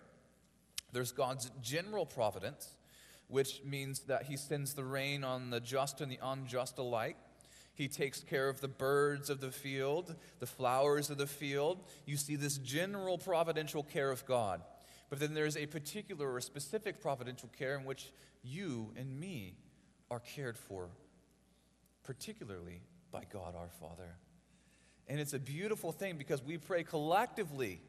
there's 0.93 1.13
God's 1.13 1.53
general 1.63 2.05
providence, 2.05 2.77
which 3.29 3.63
means 3.65 4.01
that 4.01 4.25
He 4.25 4.37
sends 4.37 4.75
the 4.75 4.85
rain 4.85 5.23
on 5.23 5.51
the 5.51 5.61
just 5.61 6.01
and 6.01 6.11
the 6.11 6.19
unjust 6.21 6.79
alike. 6.79 7.17
He 7.75 7.89
takes 7.89 8.21
care 8.21 8.49
of 8.49 8.61
the 8.61 8.69
birds 8.69 9.31
of 9.31 9.41
the 9.41 9.51
field, 9.51 10.15
the 10.41 10.47
flowers 10.47 11.09
of 11.09 11.19
the 11.19 11.27
field. 11.27 11.79
You 12.05 12.17
see 12.17 12.37
this 12.37 12.59
general 12.59 13.17
providential 13.17 13.83
care 13.83 14.11
of 14.11 14.27
God. 14.27 14.61
But 15.09 15.21
then 15.21 15.35
there's 15.35 15.57
a 15.57 15.67
particular 15.67 16.33
or 16.33 16.41
specific 16.41 17.01
providential 17.01 17.51
care 17.59 17.77
in 17.77 17.85
which 17.85 18.13
you 18.43 18.93
and 18.97 19.19
me 19.19 19.57
are 20.11 20.21
cared 20.21 20.59
for, 20.59 20.89
particularly 22.05 22.83
by 23.11 23.25
God 23.31 23.55
our 23.57 23.71
Father. 23.81 24.17
And 25.09 25.21
it's 25.21 25.35
a 25.35 25.39
beautiful 25.39 25.93
thing 25.93 26.17
because 26.17 26.43
we 26.43 26.59
pray 26.59 26.83
collectively. 26.83 27.81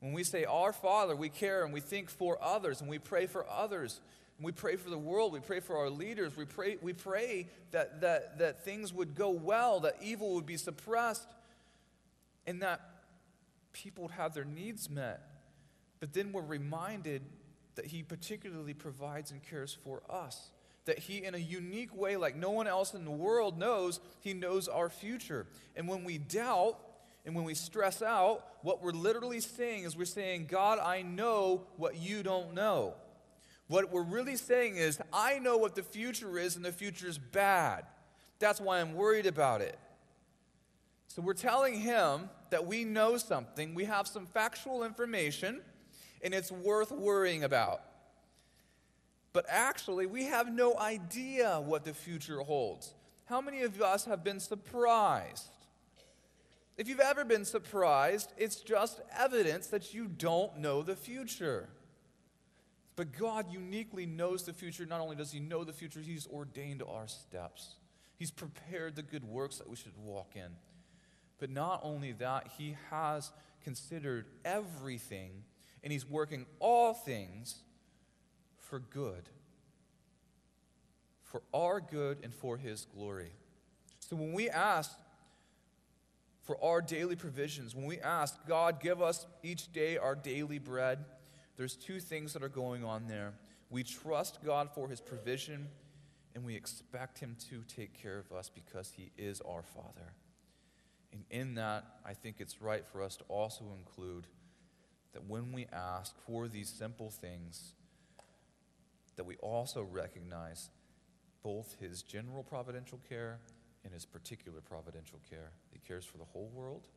When 0.00 0.12
we 0.12 0.24
say, 0.24 0.44
Our 0.44 0.72
Father, 0.72 1.16
we 1.16 1.28
care 1.28 1.64
and 1.64 1.72
we 1.72 1.80
think 1.80 2.10
for 2.10 2.38
others 2.42 2.80
and 2.80 2.90
we 2.90 2.98
pray 2.98 3.26
for 3.26 3.46
others. 3.48 4.00
We 4.40 4.52
pray 4.52 4.76
for 4.76 4.90
the 4.90 4.98
world. 4.98 5.32
We 5.32 5.40
pray 5.40 5.60
for 5.60 5.76
our 5.78 5.88
leaders. 5.88 6.36
We 6.36 6.44
pray, 6.44 6.76
we 6.82 6.92
pray 6.92 7.48
that, 7.70 8.02
that, 8.02 8.38
that 8.38 8.64
things 8.64 8.92
would 8.92 9.14
go 9.14 9.30
well, 9.30 9.80
that 9.80 9.96
evil 10.02 10.34
would 10.34 10.46
be 10.46 10.58
suppressed, 10.58 11.26
and 12.46 12.60
that 12.62 12.80
people 13.72 14.04
would 14.04 14.12
have 14.12 14.34
their 14.34 14.44
needs 14.44 14.90
met. 14.90 15.22
But 16.00 16.12
then 16.12 16.32
we're 16.32 16.42
reminded 16.42 17.22
that 17.76 17.86
He 17.86 18.02
particularly 18.02 18.74
provides 18.74 19.30
and 19.30 19.42
cares 19.42 19.76
for 19.84 20.02
us. 20.10 20.50
That 20.84 20.98
He, 20.98 21.24
in 21.24 21.34
a 21.34 21.38
unique 21.38 21.94
way, 21.96 22.16
like 22.16 22.36
no 22.36 22.50
one 22.50 22.66
else 22.66 22.92
in 22.92 23.04
the 23.04 23.10
world 23.10 23.58
knows, 23.58 24.00
He 24.20 24.34
knows 24.34 24.68
our 24.68 24.90
future. 24.90 25.46
And 25.74 25.88
when 25.88 26.04
we 26.04 26.18
doubt, 26.18 26.78
and 27.24 27.34
when 27.34 27.44
we 27.44 27.54
stress 27.54 28.02
out, 28.02 28.44
what 28.62 28.82
we're 28.82 28.92
literally 28.92 29.40
saying 29.40 29.84
is 29.84 29.96
we're 29.96 30.04
saying, 30.04 30.46
God, 30.46 30.78
I 30.78 31.02
know 31.02 31.66
what 31.76 31.96
you 31.96 32.22
don't 32.22 32.54
know. 32.54 32.94
What 33.68 33.90
we're 33.90 34.02
really 34.02 34.36
saying 34.36 34.76
is, 34.76 35.00
I 35.12 35.38
know 35.38 35.56
what 35.56 35.74
the 35.74 35.82
future 35.82 36.38
is, 36.38 36.56
and 36.56 36.64
the 36.64 36.72
future 36.72 37.08
is 37.08 37.18
bad. 37.18 37.84
That's 38.38 38.60
why 38.60 38.80
I'm 38.80 38.94
worried 38.94 39.26
about 39.26 39.60
it. 39.60 39.78
So 41.08 41.22
we're 41.22 41.34
telling 41.34 41.80
him 41.80 42.28
that 42.50 42.66
we 42.66 42.84
know 42.84 43.16
something, 43.16 43.74
we 43.74 43.84
have 43.84 44.06
some 44.06 44.26
factual 44.26 44.84
information, 44.84 45.60
and 46.22 46.32
it's 46.32 46.52
worth 46.52 46.92
worrying 46.92 47.42
about. 47.44 47.80
But 49.32 49.46
actually, 49.48 50.06
we 50.06 50.24
have 50.24 50.52
no 50.52 50.78
idea 50.78 51.60
what 51.60 51.84
the 51.84 51.92
future 51.92 52.40
holds. 52.40 52.94
How 53.26 53.40
many 53.40 53.62
of 53.62 53.80
us 53.82 54.04
have 54.04 54.22
been 54.22 54.40
surprised? 54.40 55.48
If 56.76 56.88
you've 56.88 57.00
ever 57.00 57.24
been 57.24 57.44
surprised, 57.44 58.32
it's 58.36 58.56
just 58.56 59.00
evidence 59.18 59.66
that 59.68 59.92
you 59.92 60.06
don't 60.06 60.58
know 60.58 60.82
the 60.82 60.94
future. 60.94 61.68
But 62.96 63.12
God 63.12 63.52
uniquely 63.52 64.06
knows 64.06 64.44
the 64.44 64.54
future. 64.54 64.86
Not 64.86 65.00
only 65.00 65.16
does 65.16 65.30
He 65.30 65.38
know 65.38 65.64
the 65.64 65.74
future, 65.74 66.00
He's 66.00 66.26
ordained 66.26 66.82
our 66.82 67.06
steps. 67.06 67.74
He's 68.18 68.30
prepared 68.30 68.96
the 68.96 69.02
good 69.02 69.24
works 69.24 69.58
that 69.58 69.68
we 69.68 69.76
should 69.76 69.96
walk 70.02 70.32
in. 70.34 70.56
But 71.38 71.50
not 71.50 71.80
only 71.82 72.12
that, 72.12 72.48
He 72.56 72.76
has 72.90 73.30
considered 73.62 74.26
everything, 74.44 75.44
and 75.84 75.92
He's 75.92 76.08
working 76.08 76.46
all 76.58 76.94
things 76.94 77.56
for 78.58 78.78
good, 78.78 79.28
for 81.22 81.42
our 81.52 81.80
good 81.80 82.18
and 82.22 82.32
for 82.32 82.56
His 82.56 82.86
glory. 82.96 83.32
So 84.00 84.16
when 84.16 84.32
we 84.32 84.48
ask 84.48 84.98
for 86.44 86.56
our 86.64 86.80
daily 86.80 87.16
provisions, 87.16 87.74
when 87.74 87.84
we 87.84 88.00
ask, 88.00 88.34
God, 88.46 88.80
give 88.80 89.02
us 89.02 89.26
each 89.42 89.70
day 89.72 89.98
our 89.98 90.14
daily 90.14 90.58
bread, 90.58 91.04
there's 91.56 91.74
two 91.74 92.00
things 92.00 92.32
that 92.34 92.42
are 92.42 92.48
going 92.48 92.84
on 92.84 93.06
there. 93.08 93.32
We 93.70 93.82
trust 93.82 94.44
God 94.44 94.68
for 94.74 94.88
his 94.88 95.00
provision, 95.00 95.68
and 96.34 96.44
we 96.44 96.54
expect 96.54 97.18
him 97.18 97.36
to 97.50 97.62
take 97.66 98.00
care 98.00 98.18
of 98.18 98.30
us 98.36 98.50
because 98.54 98.92
he 98.96 99.10
is 99.16 99.40
our 99.40 99.62
Father. 99.62 100.12
And 101.12 101.24
in 101.30 101.54
that, 101.54 101.84
I 102.04 102.12
think 102.12 102.36
it's 102.40 102.60
right 102.60 102.86
for 102.86 103.02
us 103.02 103.16
to 103.16 103.24
also 103.24 103.64
include 103.78 104.26
that 105.14 105.24
when 105.26 105.52
we 105.52 105.66
ask 105.72 106.14
for 106.26 106.46
these 106.46 106.68
simple 106.68 107.10
things, 107.10 107.72
that 109.16 109.24
we 109.24 109.36
also 109.36 109.82
recognize 109.82 110.68
both 111.42 111.76
his 111.80 112.02
general 112.02 112.42
providential 112.42 113.00
care 113.08 113.38
and 113.82 113.94
his 113.94 114.04
particular 114.04 114.60
providential 114.60 115.20
care. 115.30 115.52
He 115.72 115.78
cares 115.78 116.04
for 116.04 116.18
the 116.18 116.24
whole 116.24 116.50
world, 116.52 116.88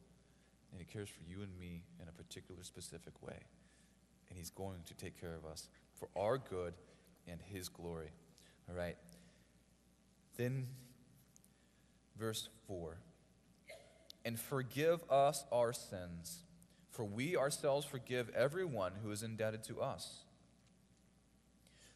and 0.72 0.82
he 0.82 0.86
cares 0.86 1.08
for 1.08 1.22
you 1.26 1.44
and 1.44 1.58
me 1.58 1.84
in 2.02 2.10
a 2.10 2.12
particular 2.12 2.64
specific 2.64 3.14
way 3.26 3.40
and 4.30 4.38
He's 4.38 4.50
going 4.50 4.80
to 4.86 4.94
take 4.94 5.20
care 5.20 5.36
of 5.36 5.46
us 5.50 5.68
for 5.96 6.08
our 6.16 6.38
good 6.38 6.74
and 7.28 7.40
His 7.42 7.70
glory. 7.70 8.10
All 8.70 8.76
right. 8.76 8.98
Then, 10.38 10.68
verse 12.18 12.50
4 12.68 12.98
And 14.24 14.40
forgive 14.40 15.02
us 15.10 15.44
our 15.52 15.74
sins, 15.74 16.44
for 16.92 17.04
we 17.04 17.36
ourselves 17.36 17.86
forgive 17.86 18.30
everyone 18.30 18.94
who 19.04 19.12
is 19.12 19.24
indebted 19.24 19.64
to 19.66 19.82
us. 19.82 20.22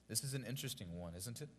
This 0.10 0.24
is 0.24 0.34
an 0.34 0.46
interesting 0.48 1.00
one, 1.00 1.14
isn't 1.16 1.42
it? 1.42 1.50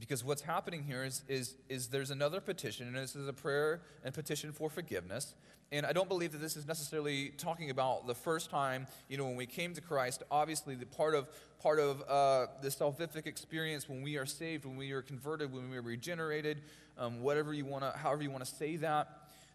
Because 0.00 0.24
what's 0.24 0.42
happening 0.42 0.82
here 0.82 1.04
is, 1.04 1.22
is, 1.28 1.56
is 1.68 1.88
there's 1.88 2.10
another 2.10 2.40
petition, 2.40 2.86
and 2.86 2.96
this 2.96 3.14
is 3.14 3.28
a 3.28 3.34
prayer 3.34 3.82
and 4.02 4.14
petition 4.14 4.50
for 4.50 4.70
forgiveness. 4.70 5.34
And 5.72 5.84
I 5.84 5.92
don't 5.92 6.08
believe 6.08 6.32
that 6.32 6.40
this 6.40 6.56
is 6.56 6.66
necessarily 6.66 7.28
talking 7.36 7.70
about 7.70 8.06
the 8.06 8.14
first 8.14 8.50
time, 8.50 8.86
you 9.08 9.18
know, 9.18 9.26
when 9.26 9.36
we 9.36 9.46
came 9.46 9.74
to 9.74 9.80
Christ. 9.80 10.22
Obviously, 10.30 10.74
the 10.74 10.86
part 10.86 11.14
of 11.14 11.28
part 11.62 11.78
of 11.78 12.02
uh, 12.08 12.46
the 12.62 12.68
salvific 12.68 13.26
experience 13.26 13.88
when 13.88 14.02
we 14.02 14.16
are 14.16 14.26
saved, 14.26 14.64
when 14.64 14.76
we 14.76 14.90
are 14.92 15.02
converted, 15.02 15.52
when 15.52 15.70
we 15.70 15.76
are 15.76 15.82
regenerated, 15.82 16.62
um, 16.98 17.20
whatever 17.20 17.52
you 17.52 17.66
want 17.66 17.84
to, 17.84 17.96
however 17.96 18.22
you 18.22 18.30
want 18.30 18.44
to 18.44 18.50
say 18.50 18.76
that. 18.76 19.08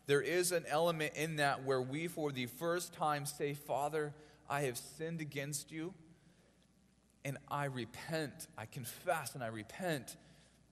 There 0.05 0.21
is 0.21 0.51
an 0.51 0.65
element 0.69 1.13
in 1.15 1.37
that 1.37 1.63
where 1.63 1.81
we, 1.81 2.07
for 2.07 2.31
the 2.31 2.45
first 2.45 2.93
time, 2.93 3.25
say, 3.25 3.55
Father, 3.55 4.13
I 4.47 4.61
have 4.61 4.77
sinned 4.77 5.19
against 5.19 5.71
you, 5.71 5.95
and 7.25 7.39
I 7.49 7.65
repent. 7.65 8.47
I 8.55 8.67
confess 8.67 9.33
and 9.33 9.43
I 9.43 9.47
repent 9.47 10.15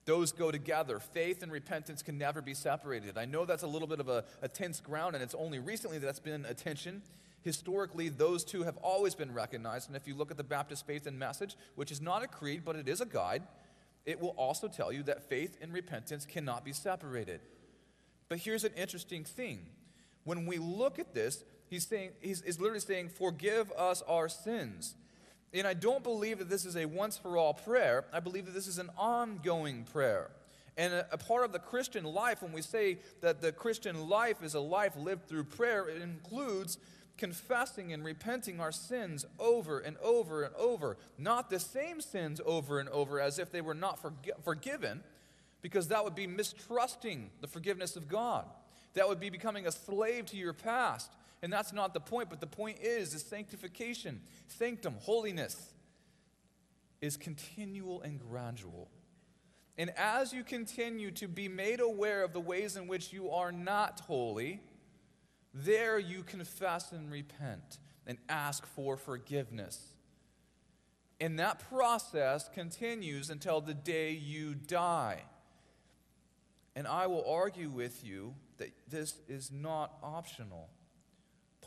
those 0.06 0.32
go 0.32 0.52
together. 0.52 1.00
Faith 1.00 1.44
and 1.44 1.52
repentance 1.52 2.02
can 2.02 2.18
never 2.18 2.42
be 2.42 2.54
separated. 2.54 3.18
I 3.18 3.26
know 3.26 3.46
that's 3.46 3.64
a 3.64 3.68
little 3.68 3.88
bit 3.88 4.00
of 4.00 4.10
a, 4.10 4.26
a 4.42 4.48
tense 4.48 4.80
ground, 4.80 5.16
and 5.16 5.24
it's 5.24 5.36
only 5.36 5.60
recently 5.60 5.98
that 5.98 6.06
that's 6.06 6.20
been 6.20 6.46
a 6.46 6.54
tension. 6.54 7.02
Historically, 7.42 8.10
those 8.10 8.44
two 8.44 8.64
have 8.64 8.78
always 8.78 9.16
been 9.16 9.34
recognized. 9.34 9.90
And 9.90 9.96
if 9.96 10.08
you 10.08 10.16
look 10.16 10.32
at 10.32 10.38
the 10.38 10.44
Baptist 10.44 10.86
Faith 10.86 11.08
and 11.08 11.18
Message, 11.18 11.56
which 11.76 11.92
is 11.92 12.02
not 12.02 12.24
a 12.24 12.28
creed, 12.28 12.64
but 12.66 12.76
it 12.76 12.88
is 12.88 13.02
a 13.02 13.06
guide, 13.06 13.44
it 14.06 14.20
will 14.20 14.30
also 14.30 14.68
tell 14.68 14.92
you 14.92 15.04
that 15.04 15.30
faith 15.30 15.58
and 15.62 15.74
repentance 15.74 16.26
cannot 16.26 16.66
be 16.66 16.74
separated. 16.74 17.42
But 18.30 18.40
here's 18.40 18.64
an 18.64 18.74
interesting 18.76 19.24
thing. 19.24 19.66
When 20.24 20.46
we 20.46 20.58
look 20.58 21.00
at 21.00 21.14
this, 21.14 21.44
he's, 21.70 21.86
saying, 21.86 22.12
he's, 22.22 22.42
he's 22.42 22.60
literally 22.60 22.80
saying, 22.80 23.10
Forgive 23.10 23.72
us 23.74 24.02
our 24.08 24.30
sins. 24.30 24.96
And 25.54 25.68
I 25.68 25.74
don't 25.74 26.04
believe 26.04 26.40
that 26.40 26.50
this 26.50 26.66
is 26.66 26.76
a 26.76 26.86
once 26.86 27.18
for 27.18 27.38
all 27.38 27.54
prayer. 27.54 28.06
I 28.12 28.20
believe 28.20 28.46
that 28.46 28.54
this 28.54 28.68
is 28.68 28.80
an 28.80 28.90
ongoing 28.98 29.84
prayer. 29.92 30.32
And 30.78 30.94
a, 30.94 31.08
a, 31.12 31.18
part 31.18 31.46
of 31.46 31.52
the 31.52 31.60
Christian 31.60 32.04
life, 32.04 32.42
when 32.42 32.52
we 32.52 32.64
say 32.64 32.98
that 33.22 33.42
the 33.42 33.52
Christian 33.52 34.10
life 34.10 34.42
is 34.42 34.56
a 34.56 34.60
life 34.60 34.96
lived 34.98 35.28
through 35.28 35.44
prayer, 35.44 35.88
it 35.88 36.02
includes 36.02 36.80
confessing 37.18 37.94
and 37.94 38.04
repenting 38.04 38.60
our 38.60 38.72
sins 38.72 39.26
over 39.40 39.80
and 39.80 39.98
over 39.98 40.44
and 40.44 40.56
over. 40.56 40.98
Not 41.20 41.52
the 41.52 41.60
same 41.60 42.02
sins 42.02 42.42
over 42.44 42.80
and 42.80 42.90
over 42.90 43.22
as 43.22 43.38
if 43.38 43.52
they 43.52 43.62
were 43.62 43.76
not 43.76 44.02
forg- 44.02 44.44
forgiven, 44.44 45.04
because 45.62 45.90
that 45.90 46.04
would 46.04 46.16
be 46.16 46.26
mistrusting 46.26 47.30
the 47.42 47.48
forgiveness 47.48 47.96
of 47.96 48.08
God. 48.08 48.46
That 48.96 49.08
would 49.08 49.20
be 49.20 49.30
becoming 49.30 49.68
a 49.68 49.72
slave 49.72 50.26
to 50.28 50.38
your 50.38 50.54
past. 50.54 51.12
And 51.44 51.52
that's 51.52 51.74
not 51.74 51.94
the 51.94 52.00
point, 52.00 52.30
but 52.30 52.40
the 52.40 52.48
point 52.48 52.80
is, 52.82 53.14
is 53.14 53.22
sanctification, 53.22 54.22
sanctum, 54.48 54.96
holiness 55.02 55.74
is 57.02 57.18
continual 57.18 58.02
and 58.02 58.18
gradual. 58.18 58.90
And 59.78 59.92
as 59.98 60.32
you 60.32 60.46
continue 60.46 61.12
to 61.12 61.28
be 61.28 61.50
made 61.50 61.82
aware 61.82 62.24
of 62.24 62.32
the 62.32 62.40
ways 62.40 62.78
in 62.78 62.88
which 62.88 63.12
you 63.12 63.30
are 63.30 63.52
not 63.52 64.00
holy, 64.08 64.62
there 65.54 66.00
you 66.00 66.24
confess 66.24 66.94
and 66.94 67.12
repent 67.12 67.78
and 68.08 68.20
ask 68.30 68.66
for 68.66 68.96
forgiveness. 68.96 69.96
And 71.20 71.38
that 71.40 71.60
process 71.70 72.48
continues 72.48 73.30
until 73.30 73.60
the 73.60 73.74
day 73.74 74.12
you 74.12 74.56
die. 74.56 75.24
And 76.74 76.88
I 76.88 77.08
will 77.08 77.30
argue 77.30 77.70
with 77.70 78.02
you 78.06 78.34
that 78.60 78.72
this 78.90 79.16
is 79.28 79.52
not 79.52 79.98
optional 80.02 80.70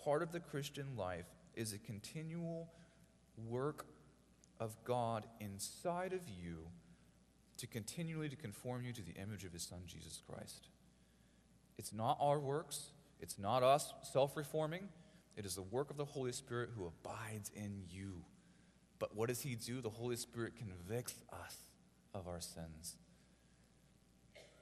part 0.07 0.23
of 0.23 0.31
the 0.31 0.39
Christian 0.39 0.87
life 0.97 1.27
is 1.57 1.73
a 1.73 1.79
continual 1.79 2.69
work 3.49 3.87
of 4.61 4.77
God 4.85 5.27
inside 5.41 6.13
of 6.13 6.21
you 6.29 6.59
to 7.57 7.67
continually 7.67 8.29
to 8.29 8.37
conform 8.37 8.85
you 8.85 8.93
to 8.93 9.03
the 9.03 9.21
image 9.21 9.45
of 9.45 9.53
his 9.53 9.65
son 9.65 9.81
Jesus 9.85 10.23
Christ. 10.31 10.69
It's 11.77 11.93
not 11.93 12.19
our 12.21 12.39
works, 12.39 12.93
it's 13.21 13.37
not 13.37 13.65
us 13.65 13.93
self-reforming. 14.13 14.89
It 15.37 15.45
is 15.45 15.57
the 15.57 15.63
work 15.63 15.91
of 15.91 15.97
the 15.97 16.05
Holy 16.05 16.33
Spirit 16.33 16.71
who 16.77 16.87
abides 16.87 17.51
in 17.55 17.83
you. 17.91 18.23
But 19.01 19.17
what 19.17 19.29
does 19.29 19.43
he 19.43 19.57
do? 19.57 19.81
The 19.81 19.91
Holy 19.91 20.17
Spirit 20.17 20.53
convicts 20.57 21.17
us 21.33 21.57
of 22.15 22.29
our 22.29 22.41
sins. 22.41 22.95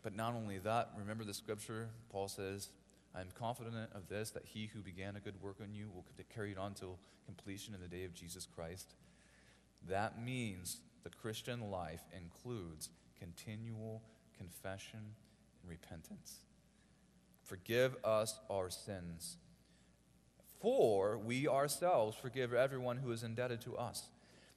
But 0.03 0.17
not 0.17 0.35
only 0.35 0.59
that, 0.59 0.91
remember 0.99 1.23
the 1.23 1.35
scripture, 1.35 1.91
Paul 2.11 2.29
says, 2.29 2.71
I 3.15 3.21
am 3.21 3.29
confident 3.39 3.77
of 3.95 4.09
this, 4.09 4.31
that 4.31 4.45
he 4.45 4.71
who 4.75 4.81
began 4.81 5.15
a 5.15 5.21
good 5.21 5.41
work 5.41 5.57
on 5.63 5.73
you 5.73 5.89
will 5.95 6.05
carry 6.35 6.53
it 6.53 6.59
on 6.59 6.75
till 6.75 6.99
completion 7.27 7.75
in 7.75 7.81
the 7.81 7.89
day 7.89 8.05
of 8.05 8.15
Jesus 8.15 8.47
Christ. 8.47 8.95
That 9.89 10.21
means 10.21 10.79
the 11.05 11.11
Christian 11.11 11.71
life 11.71 12.03
includes 12.17 12.89
continual 13.19 14.03
confession 14.37 15.01
and 15.63 15.71
repentance. 15.71 16.39
Forgive 17.45 17.97
us 18.05 18.39
our 18.51 18.71
sins, 18.71 19.37
for 20.61 21.19
we 21.19 21.47
ourselves 21.47 22.17
forgive 22.17 22.53
everyone 22.53 22.97
who 22.97 23.13
is 23.13 23.23
indebted 23.23 23.61
to 23.63 23.77
us. 23.77 24.09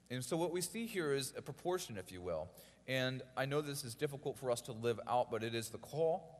And 0.09 0.23
so, 0.23 0.37
what 0.37 0.53
we 0.53 0.61
see 0.61 0.85
here 0.85 1.13
is 1.13 1.33
a 1.37 1.41
proportion, 1.41 1.97
if 1.97 2.11
you 2.11 2.21
will. 2.21 2.47
And 2.87 3.21
I 3.35 3.45
know 3.45 3.59
this 3.59 3.83
is 3.83 3.93
difficult 3.93 4.37
for 4.37 4.49
us 4.49 4.61
to 4.61 4.71
live 4.71 4.99
out, 5.07 5.29
but 5.29 5.43
it 5.43 5.53
is 5.53 5.69
the 5.69 5.77
call 5.77 6.36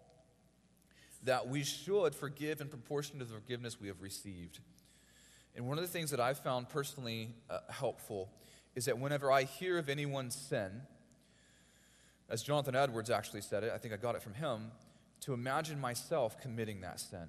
that 1.24 1.48
we 1.48 1.64
should 1.64 2.16
forgive 2.16 2.62
in 2.62 2.68
proportion 2.68 3.20
to 3.20 3.26
the 3.26 3.34
forgiveness 3.34 3.80
we 3.80 3.88
have 3.88 4.02
received. 4.02 4.60
And 5.56 5.68
one 5.68 5.78
of 5.78 5.84
the 5.84 5.90
things 5.90 6.12
that 6.12 6.20
I've 6.20 6.40
found 6.40 6.70
personally 6.70 7.36
uh, 7.50 7.60
helpful 7.70 8.30
is 8.76 8.86
that 8.86 9.00
whenever 9.00 9.32
I 9.32 9.44
hear 9.44 9.80
of 9.80 9.90
anyone's 9.90 10.36
sin, 10.36 10.84
as 12.30 12.44
Jonathan 12.44 12.76
Edwards 12.76 13.10
actually 13.10 13.42
said 13.42 13.64
it, 13.64 13.72
I 13.74 13.78
think 13.78 13.94
I 13.94 13.98
got 13.98 14.16
it 14.16 14.22
from 14.22 14.36
him, 14.36 14.72
to 15.22 15.34
imagine 15.34 15.80
myself 15.80 16.40
committing 16.40 16.82
that 16.82 17.00
sin. 17.00 17.28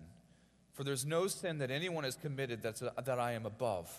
For 0.75 0.85
there's 0.85 1.07
no 1.07 1.27
sin 1.27 1.59
that 1.59 1.71
anyone 1.71 2.05
has 2.05 2.17
committed 2.17 2.63
that's 2.63 2.83
a, 2.83 2.93
that 3.05 3.19
I 3.19 3.33
am 3.33 3.47
above. 3.47 3.91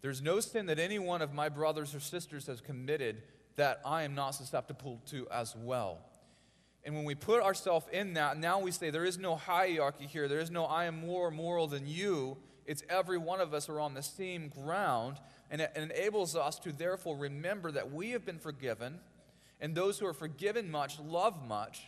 There's 0.00 0.22
no 0.22 0.40
sin 0.40 0.66
that 0.66 0.78
any 0.78 0.98
one 0.98 1.20
of 1.20 1.34
my 1.34 1.48
brothers 1.48 1.94
or 1.94 2.00
sisters 2.00 2.46
has 2.46 2.60
committed 2.60 3.22
that 3.56 3.80
I 3.84 4.04
am 4.04 4.14
not 4.14 4.30
susceptible 4.30 5.00
to 5.10 5.28
as 5.30 5.54
well. 5.54 5.98
And 6.84 6.94
when 6.94 7.04
we 7.04 7.14
put 7.14 7.42
ourselves 7.42 7.86
in 7.92 8.14
that, 8.14 8.38
now 8.38 8.58
we 8.58 8.70
say 8.70 8.90
there 8.90 9.04
is 9.04 9.18
no 9.18 9.36
hierarchy 9.36 10.06
here. 10.06 10.28
There 10.28 10.40
is 10.40 10.50
no 10.50 10.64
I 10.64 10.86
am 10.86 11.06
more 11.06 11.30
moral 11.30 11.66
than 11.66 11.86
you. 11.86 12.38
It's 12.64 12.82
every 12.88 13.18
one 13.18 13.40
of 13.40 13.52
us 13.52 13.68
are 13.68 13.80
on 13.80 13.94
the 13.94 14.02
same 14.02 14.48
ground. 14.48 15.18
And 15.50 15.60
it 15.60 15.72
enables 15.76 16.36
us 16.36 16.58
to 16.60 16.72
therefore 16.72 17.16
remember 17.16 17.70
that 17.72 17.92
we 17.92 18.10
have 18.10 18.24
been 18.24 18.38
forgiven. 18.38 19.00
And 19.60 19.74
those 19.74 19.98
who 19.98 20.06
are 20.06 20.14
forgiven 20.14 20.70
much 20.70 20.98
love 20.98 21.46
much. 21.46 21.82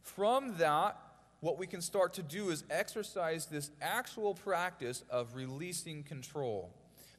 From 0.00 0.56
that, 0.56 0.96
what 1.40 1.58
we 1.58 1.66
can 1.66 1.82
start 1.82 2.14
to 2.14 2.22
do 2.22 2.50
is 2.50 2.64
exercise 2.70 3.46
this 3.46 3.70
actual 3.80 4.34
practice 4.34 5.02
of 5.10 5.34
releasing 5.34 6.02
control. 6.02 6.72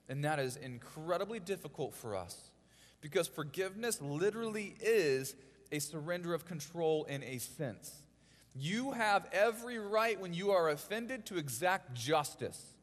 And 0.10 0.24
that 0.24 0.40
is 0.40 0.56
incredibly 0.56 1.40
difficult 1.40 1.94
for 1.94 2.16
us 2.16 2.50
because 3.02 3.28
forgiveness 3.28 4.02
literally 4.02 4.76
is 4.80 5.36
a 5.74 5.80
surrender 5.80 6.34
of 6.34 6.46
control 6.46 7.04
in 7.06 7.24
a 7.24 7.40
sense. 7.40 8.04
You 8.56 8.92
have 8.92 9.28
every 9.32 9.80
right 9.80 10.20
when 10.20 10.34
you 10.34 10.52
are 10.52 10.70
offended 10.70 11.26
to 11.26 11.38
exact 11.38 11.96
justice. 11.96 12.74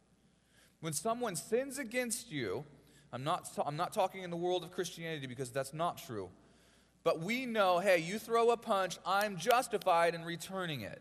When 0.80 0.92
someone 0.92 1.36
sins 1.36 1.78
against 1.78 2.32
you, 2.32 2.64
I'm 3.12 3.22
not, 3.22 3.48
I'm 3.64 3.76
not 3.76 3.92
talking 3.92 4.24
in 4.24 4.30
the 4.30 4.36
world 4.36 4.64
of 4.64 4.72
Christianity 4.72 5.26
because 5.28 5.50
that's 5.50 5.72
not 5.72 5.98
true. 5.98 6.28
But 7.04 7.20
we 7.20 7.46
know 7.46 7.78
hey, 7.78 7.98
you 7.98 8.18
throw 8.18 8.50
a 8.50 8.56
punch, 8.56 8.98
I'm 9.06 9.36
justified 9.36 10.14
in 10.14 10.24
returning 10.24 10.80
it. 10.82 11.00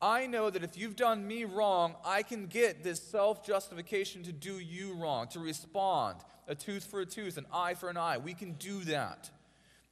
I 0.00 0.26
know 0.26 0.48
that 0.48 0.62
if 0.62 0.78
you've 0.78 0.96
done 0.96 1.26
me 1.26 1.44
wrong, 1.44 1.96
I 2.04 2.22
can 2.22 2.46
get 2.46 2.82
this 2.82 3.02
self 3.02 3.44
justification 3.44 4.22
to 4.24 4.32
do 4.32 4.58
you 4.58 4.94
wrong, 4.94 5.28
to 5.28 5.40
respond. 5.40 6.20
A 6.46 6.54
tooth 6.54 6.84
for 6.84 7.00
a 7.00 7.06
tooth, 7.06 7.36
an 7.36 7.44
eye 7.52 7.74
for 7.74 7.90
an 7.90 7.98
eye. 7.98 8.16
We 8.16 8.32
can 8.32 8.52
do 8.52 8.80
that. 8.84 9.28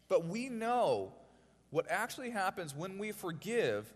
But 0.08 0.26
we 0.26 0.48
know 0.48 1.12
what 1.70 1.86
actually 1.90 2.30
happens 2.30 2.74
when 2.74 2.98
we 2.98 3.12
forgive. 3.12 3.92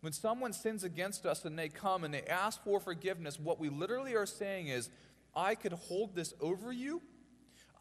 When 0.00 0.12
someone 0.12 0.52
sins 0.52 0.84
against 0.84 1.26
us 1.26 1.44
and 1.44 1.58
they 1.58 1.68
come 1.68 2.04
and 2.04 2.14
they 2.14 2.22
ask 2.22 2.62
for 2.62 2.78
forgiveness, 2.78 3.38
what 3.38 3.58
we 3.58 3.68
literally 3.68 4.14
are 4.14 4.26
saying 4.26 4.68
is, 4.68 4.90
I 5.34 5.54
could 5.54 5.72
hold 5.72 6.14
this 6.14 6.34
over 6.40 6.72
you, 6.72 7.02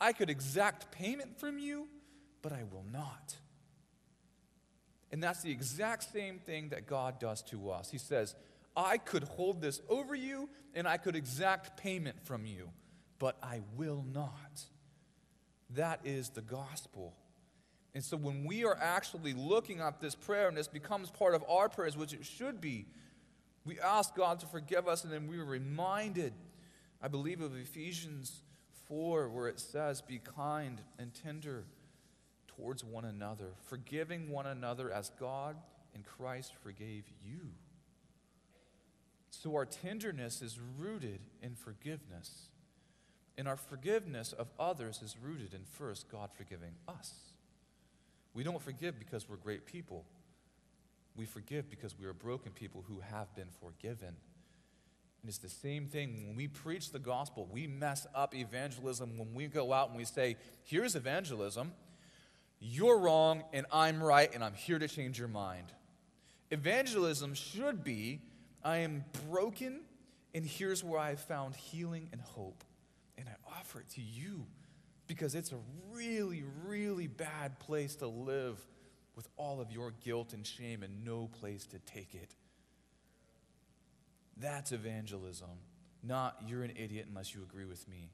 I 0.01 0.13
could 0.13 0.29
exact 0.29 0.91
payment 0.91 1.39
from 1.39 1.59
you, 1.59 1.87
but 2.41 2.51
I 2.51 2.63
will 2.71 2.85
not. 2.91 3.35
And 5.11 5.23
that's 5.23 5.41
the 5.41 5.51
exact 5.51 6.11
same 6.11 6.39
thing 6.39 6.69
that 6.69 6.87
God 6.87 7.19
does 7.19 7.41
to 7.43 7.69
us. 7.69 7.89
He 7.89 7.97
says, 7.97 8.35
I 8.75 8.97
could 8.97 9.23
hold 9.23 9.61
this 9.61 9.81
over 9.89 10.13
you 10.13 10.49
and 10.73 10.87
I 10.87 10.97
could 10.97 11.15
exact 11.15 11.77
payment 11.77 12.25
from 12.25 12.45
you, 12.45 12.69
but 13.17 13.37
I 13.41 13.61
will 13.75 14.05
not. 14.13 14.65
That 15.71 16.01
is 16.03 16.29
the 16.29 16.41
gospel. 16.41 17.15
And 17.97 18.05
so 18.05 18.15
when 18.15 18.45
we 18.45 18.63
are 18.63 18.77
actually 18.79 19.33
looking 19.33 19.79
at 19.79 19.99
this 19.99 20.13
prayer 20.13 20.47
and 20.47 20.55
this 20.55 20.67
becomes 20.67 21.09
part 21.09 21.33
of 21.33 21.43
our 21.49 21.67
prayers, 21.67 21.97
which 21.97 22.13
it 22.13 22.23
should 22.27 22.61
be, 22.61 22.85
we 23.65 23.79
ask 23.79 24.15
God 24.15 24.39
to 24.41 24.45
forgive 24.45 24.87
us 24.87 25.03
and 25.03 25.11
then 25.11 25.25
we 25.25 25.39
are 25.39 25.43
reminded, 25.43 26.31
I 27.01 27.07
believe, 27.07 27.41
of 27.41 27.57
Ephesians 27.57 28.43
4, 28.87 29.29
where 29.29 29.47
it 29.47 29.59
says, 29.59 30.01
Be 30.01 30.19
kind 30.19 30.79
and 30.99 31.11
tender 31.11 31.63
towards 32.49 32.83
one 32.83 33.03
another, 33.03 33.53
forgiving 33.65 34.29
one 34.29 34.45
another 34.45 34.91
as 34.91 35.09
God 35.19 35.55
in 35.95 36.03
Christ 36.03 36.53
forgave 36.61 37.05
you. 37.25 37.47
So 39.31 39.55
our 39.55 39.65
tenderness 39.65 40.43
is 40.43 40.59
rooted 40.77 41.21
in 41.41 41.55
forgiveness. 41.55 42.49
And 43.39 43.47
our 43.47 43.57
forgiveness 43.57 44.33
of 44.33 44.49
others 44.59 45.01
is 45.01 45.15
rooted 45.19 45.55
in 45.55 45.61
first 45.63 46.11
God 46.11 46.29
forgiving 46.37 46.75
us. 46.87 47.33
We 48.37 48.43
don't 48.43 48.61
forgive 48.61 48.99
because 48.99 49.27
we're 49.27 49.37
great 49.37 49.65
people. 49.65 50.05
We 51.15 51.25
forgive 51.25 51.71
because 51.71 51.97
we 51.99 52.05
are 52.05 52.13
broken 52.13 52.51
people 52.51 52.85
who 52.87 52.99
have 52.99 53.33
been 53.35 53.47
forgiven. 53.59 54.09
And 54.09 55.27
it's 55.27 55.39
the 55.39 55.49
same 55.49 55.87
thing 55.87 56.27
when 56.27 56.35
we 56.35 56.47
preach 56.47 56.91
the 56.91 56.99
gospel. 56.99 57.49
We 57.51 57.65
mess 57.65 58.05
up 58.13 58.35
evangelism 58.35 59.17
when 59.17 59.33
we 59.33 59.47
go 59.47 59.73
out 59.73 59.87
and 59.89 59.97
we 59.97 60.05
say, 60.05 60.37
Here's 60.65 60.95
evangelism. 60.95 61.73
You're 62.59 62.99
wrong 62.99 63.41
and 63.53 63.65
I'm 63.71 64.03
right, 64.03 64.31
and 64.31 64.43
I'm 64.43 64.53
here 64.53 64.77
to 64.77 64.87
change 64.87 65.17
your 65.17 65.29
mind. 65.29 65.73
Evangelism 66.51 67.33
should 67.33 67.83
be 67.83 68.21
I 68.63 68.77
am 68.77 69.03
broken, 69.31 69.81
and 70.35 70.45
here's 70.45 70.83
where 70.83 70.99
I 70.99 71.09
have 71.09 71.21
found 71.21 71.55
healing 71.55 72.07
and 72.11 72.21
hope. 72.21 72.63
And 73.17 73.27
I 73.27 73.57
offer 73.59 73.79
it 73.79 73.89
to 73.95 74.01
you 74.01 74.45
because 75.07 75.35
it's 75.35 75.51
a 75.51 75.57
really, 75.91 76.43
really 76.65 77.07
bad 77.07 77.59
place 77.59 77.95
to 77.95 78.07
live 78.07 78.59
with 79.15 79.27
all 79.37 79.59
of 79.61 79.71
your 79.71 79.93
guilt 80.03 80.33
and 80.33 80.45
shame 80.45 80.83
and 80.83 81.03
no 81.03 81.27
place 81.39 81.65
to 81.67 81.79
take 81.79 82.13
it. 82.13 82.35
That's 84.37 84.71
evangelism, 84.71 85.49
not 86.03 86.37
you're 86.45 86.63
an 86.63 86.73
idiot 86.75 87.07
unless 87.09 87.33
you 87.33 87.41
agree 87.41 87.65
with 87.65 87.87
me. 87.87 88.11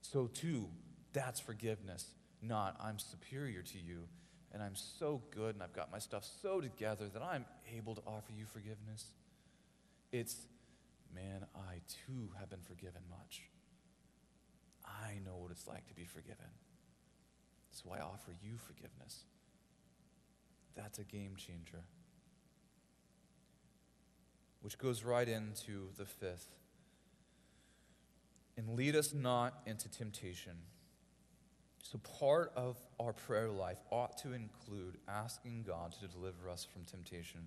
So, 0.00 0.26
too, 0.26 0.68
that's 1.12 1.38
forgiveness, 1.38 2.06
not 2.42 2.76
I'm 2.82 2.98
superior 2.98 3.62
to 3.62 3.78
you 3.78 4.08
and 4.52 4.62
I'm 4.62 4.74
so 4.74 5.22
good 5.30 5.54
and 5.54 5.62
I've 5.62 5.72
got 5.72 5.92
my 5.92 5.98
stuff 5.98 6.26
so 6.42 6.60
together 6.60 7.08
that 7.12 7.22
I'm 7.22 7.44
able 7.76 7.94
to 7.94 8.00
offer 8.06 8.32
you 8.36 8.46
forgiveness. 8.46 9.12
It's, 10.12 10.36
man, 11.14 11.46
I 11.54 11.80
too 12.06 12.30
have 12.38 12.48
been 12.48 12.62
forgiven 12.62 13.02
much. 13.10 13.42
I 14.86 15.18
know 15.24 15.36
what 15.36 15.50
it's 15.50 15.66
like 15.66 15.86
to 15.88 15.94
be 15.94 16.04
forgiven. 16.04 16.46
So 17.70 17.90
I 17.92 17.98
offer 17.98 18.32
you 18.42 18.56
forgiveness. 18.56 19.24
That's 20.76 20.98
a 20.98 21.04
game 21.04 21.34
changer. 21.36 21.84
Which 24.60 24.78
goes 24.78 25.04
right 25.04 25.28
into 25.28 25.88
the 25.96 26.06
fifth. 26.06 26.48
And 28.56 28.70
lead 28.70 28.96
us 28.96 29.12
not 29.12 29.54
into 29.66 29.90
temptation. 29.90 30.56
So, 31.82 31.98
part 31.98 32.52
of 32.56 32.76
our 32.98 33.12
prayer 33.12 33.48
life 33.48 33.78
ought 33.92 34.18
to 34.18 34.32
include 34.32 34.96
asking 35.06 35.64
God 35.68 35.94
to 36.00 36.08
deliver 36.08 36.48
us 36.48 36.64
from 36.64 36.82
temptation. 36.84 37.40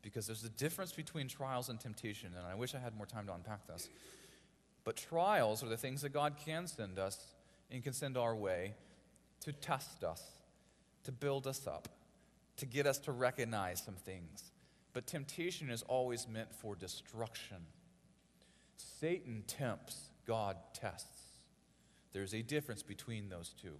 Because 0.00 0.26
there's 0.26 0.44
a 0.44 0.50
difference 0.50 0.92
between 0.92 1.26
trials 1.26 1.70
and 1.70 1.80
temptation, 1.80 2.34
and 2.36 2.46
I 2.46 2.54
wish 2.54 2.74
I 2.74 2.78
had 2.78 2.94
more 2.94 3.06
time 3.06 3.26
to 3.26 3.34
unpack 3.34 3.66
this. 3.66 3.88
But 4.84 4.96
trials 4.96 5.62
are 5.62 5.68
the 5.68 5.76
things 5.76 6.02
that 6.02 6.10
God 6.12 6.36
can 6.44 6.66
send 6.66 6.98
us 6.98 7.18
and 7.70 7.82
can 7.82 7.92
send 7.92 8.16
our 8.16 8.36
way 8.36 8.74
to 9.40 9.52
test 9.52 10.04
us, 10.04 10.22
to 11.04 11.12
build 11.12 11.46
us 11.46 11.66
up, 11.66 11.88
to 12.58 12.66
get 12.66 12.86
us 12.86 12.98
to 12.98 13.12
recognize 13.12 13.82
some 13.82 13.94
things. 13.94 14.52
But 14.92 15.06
temptation 15.06 15.70
is 15.70 15.82
always 15.82 16.28
meant 16.28 16.54
for 16.54 16.76
destruction. 16.76 17.56
Satan 18.76 19.42
tempts, 19.46 20.10
God 20.26 20.56
tests. 20.72 21.22
There's 22.12 22.34
a 22.34 22.42
difference 22.42 22.82
between 22.82 23.28
those 23.28 23.54
two. 23.60 23.74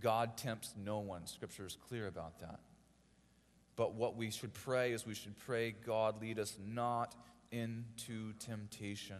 God 0.00 0.36
tempts 0.36 0.74
no 0.82 1.00
one. 1.00 1.26
Scripture 1.26 1.66
is 1.66 1.76
clear 1.88 2.06
about 2.06 2.38
that. 2.40 2.60
But 3.74 3.94
what 3.94 4.16
we 4.16 4.30
should 4.30 4.54
pray 4.54 4.92
is 4.92 5.06
we 5.06 5.14
should 5.14 5.36
pray, 5.38 5.74
God, 5.84 6.20
lead 6.20 6.38
us 6.38 6.56
not 6.64 7.14
into 7.50 8.32
temptation. 8.34 9.18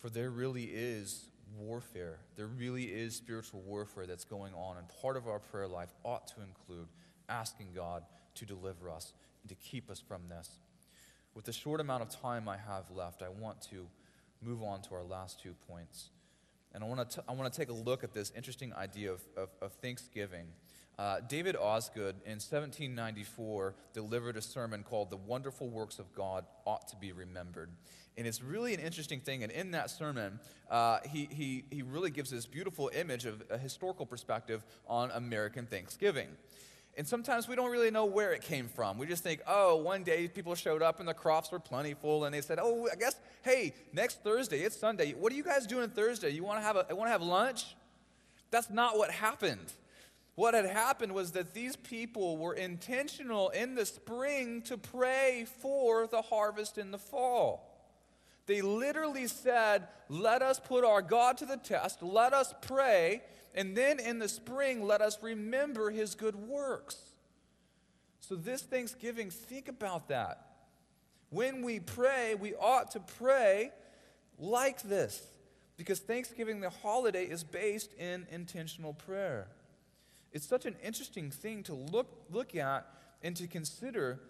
For 0.00 0.08
there 0.10 0.30
really 0.30 0.64
is 0.64 1.28
warfare. 1.56 2.18
There 2.36 2.46
really 2.46 2.84
is 2.84 3.14
spiritual 3.16 3.60
warfare 3.62 4.06
that's 4.06 4.24
going 4.24 4.54
on. 4.54 4.76
And 4.76 4.86
part 5.02 5.16
of 5.16 5.26
our 5.26 5.38
prayer 5.38 5.66
life 5.66 5.92
ought 6.04 6.26
to 6.28 6.34
include 6.42 6.88
asking 7.28 7.68
God 7.74 8.04
to 8.36 8.46
deliver 8.46 8.90
us 8.90 9.12
and 9.42 9.48
to 9.48 9.56
keep 9.56 9.90
us 9.90 10.00
from 10.00 10.22
this. 10.28 10.48
With 11.34 11.44
the 11.44 11.52
short 11.52 11.80
amount 11.80 12.02
of 12.02 12.10
time 12.10 12.48
I 12.48 12.56
have 12.56 12.90
left, 12.90 13.22
I 13.22 13.28
want 13.28 13.60
to 13.70 13.86
move 14.42 14.62
on 14.62 14.82
to 14.82 14.94
our 14.94 15.04
last 15.04 15.40
two 15.40 15.54
points. 15.68 16.10
And 16.72 16.84
I 16.84 16.86
want 16.86 17.10
to, 17.10 17.24
I 17.28 17.32
want 17.32 17.52
to 17.52 17.58
take 17.58 17.70
a 17.70 17.72
look 17.72 18.04
at 18.04 18.12
this 18.12 18.32
interesting 18.36 18.72
idea 18.74 19.12
of, 19.12 19.20
of, 19.36 19.48
of 19.60 19.72
Thanksgiving. 19.74 20.46
Uh, 20.98 21.20
David 21.28 21.54
Osgood 21.54 22.16
in 22.24 22.40
1794 22.40 23.74
delivered 23.92 24.36
a 24.36 24.42
sermon 24.42 24.82
called 24.82 25.10
The 25.10 25.16
Wonderful 25.16 25.68
Works 25.68 26.00
of 26.00 26.12
God 26.12 26.44
Ought 26.64 26.88
to 26.88 26.96
Be 26.96 27.12
Remembered. 27.12 27.70
And 28.16 28.26
it's 28.26 28.42
really 28.42 28.74
an 28.74 28.80
interesting 28.80 29.20
thing. 29.20 29.44
And 29.44 29.52
in 29.52 29.70
that 29.70 29.90
sermon, 29.90 30.40
uh, 30.68 30.98
he, 31.08 31.28
he, 31.30 31.64
he 31.70 31.82
really 31.82 32.10
gives 32.10 32.30
this 32.30 32.46
beautiful 32.46 32.90
image 32.92 33.26
of 33.26 33.44
a 33.48 33.56
historical 33.56 34.06
perspective 34.06 34.64
on 34.88 35.12
American 35.12 35.66
Thanksgiving. 35.66 36.28
And 36.96 37.06
sometimes 37.06 37.46
we 37.46 37.54
don't 37.54 37.70
really 37.70 37.92
know 37.92 38.06
where 38.06 38.32
it 38.32 38.42
came 38.42 38.66
from. 38.66 38.98
We 38.98 39.06
just 39.06 39.22
think, 39.22 39.40
oh, 39.46 39.76
one 39.76 40.02
day 40.02 40.26
people 40.26 40.56
showed 40.56 40.82
up 40.82 40.98
and 40.98 41.08
the 41.08 41.14
crops 41.14 41.52
were 41.52 41.60
plentiful, 41.60 42.24
and 42.24 42.34
they 42.34 42.40
said, 42.40 42.58
oh, 42.60 42.88
I 42.92 42.96
guess, 42.96 43.14
hey, 43.42 43.72
next 43.92 44.24
Thursday, 44.24 44.62
it's 44.62 44.76
Sunday. 44.76 45.12
What 45.12 45.32
are 45.32 45.36
you 45.36 45.44
guys 45.44 45.64
doing 45.64 45.90
Thursday? 45.90 46.30
You 46.30 46.42
want 46.42 46.58
to 46.58 46.64
have 46.64 46.74
a, 46.74 46.92
want 46.96 47.06
to 47.06 47.12
have 47.12 47.22
lunch? 47.22 47.76
That's 48.50 48.68
not 48.68 48.98
what 48.98 49.12
happened. 49.12 49.72
What 50.38 50.54
had 50.54 50.66
happened 50.66 51.14
was 51.14 51.32
that 51.32 51.52
these 51.52 51.74
people 51.74 52.36
were 52.36 52.54
intentional 52.54 53.48
in 53.48 53.74
the 53.74 53.84
spring 53.84 54.62
to 54.66 54.78
pray 54.78 55.48
for 55.60 56.06
the 56.06 56.22
harvest 56.22 56.78
in 56.78 56.92
the 56.92 56.96
fall. 56.96 57.76
They 58.46 58.62
literally 58.62 59.26
said, 59.26 59.88
Let 60.08 60.40
us 60.42 60.60
put 60.60 60.84
our 60.84 61.02
God 61.02 61.38
to 61.38 61.44
the 61.44 61.56
test, 61.56 62.04
let 62.04 62.32
us 62.34 62.54
pray, 62.62 63.24
and 63.52 63.76
then 63.76 63.98
in 63.98 64.20
the 64.20 64.28
spring, 64.28 64.86
let 64.86 65.00
us 65.00 65.18
remember 65.22 65.90
his 65.90 66.14
good 66.14 66.36
works. 66.36 66.96
So, 68.20 68.36
this 68.36 68.62
Thanksgiving, 68.62 69.30
think 69.30 69.66
about 69.66 70.06
that. 70.06 70.52
When 71.30 71.62
we 71.62 71.80
pray, 71.80 72.36
we 72.36 72.54
ought 72.54 72.92
to 72.92 73.00
pray 73.00 73.72
like 74.38 74.82
this 74.82 75.20
because 75.76 75.98
Thanksgiving, 75.98 76.60
the 76.60 76.70
holiday, 76.70 77.24
is 77.24 77.42
based 77.42 77.92
in 77.94 78.28
intentional 78.30 78.94
prayer. 78.94 79.48
It's 80.32 80.46
such 80.46 80.66
an 80.66 80.76
interesting 80.82 81.30
thing 81.30 81.62
to 81.64 81.74
look, 81.74 82.26
look 82.30 82.54
at 82.54 82.86
and 83.22 83.34
to 83.36 83.46
consider 83.46 84.20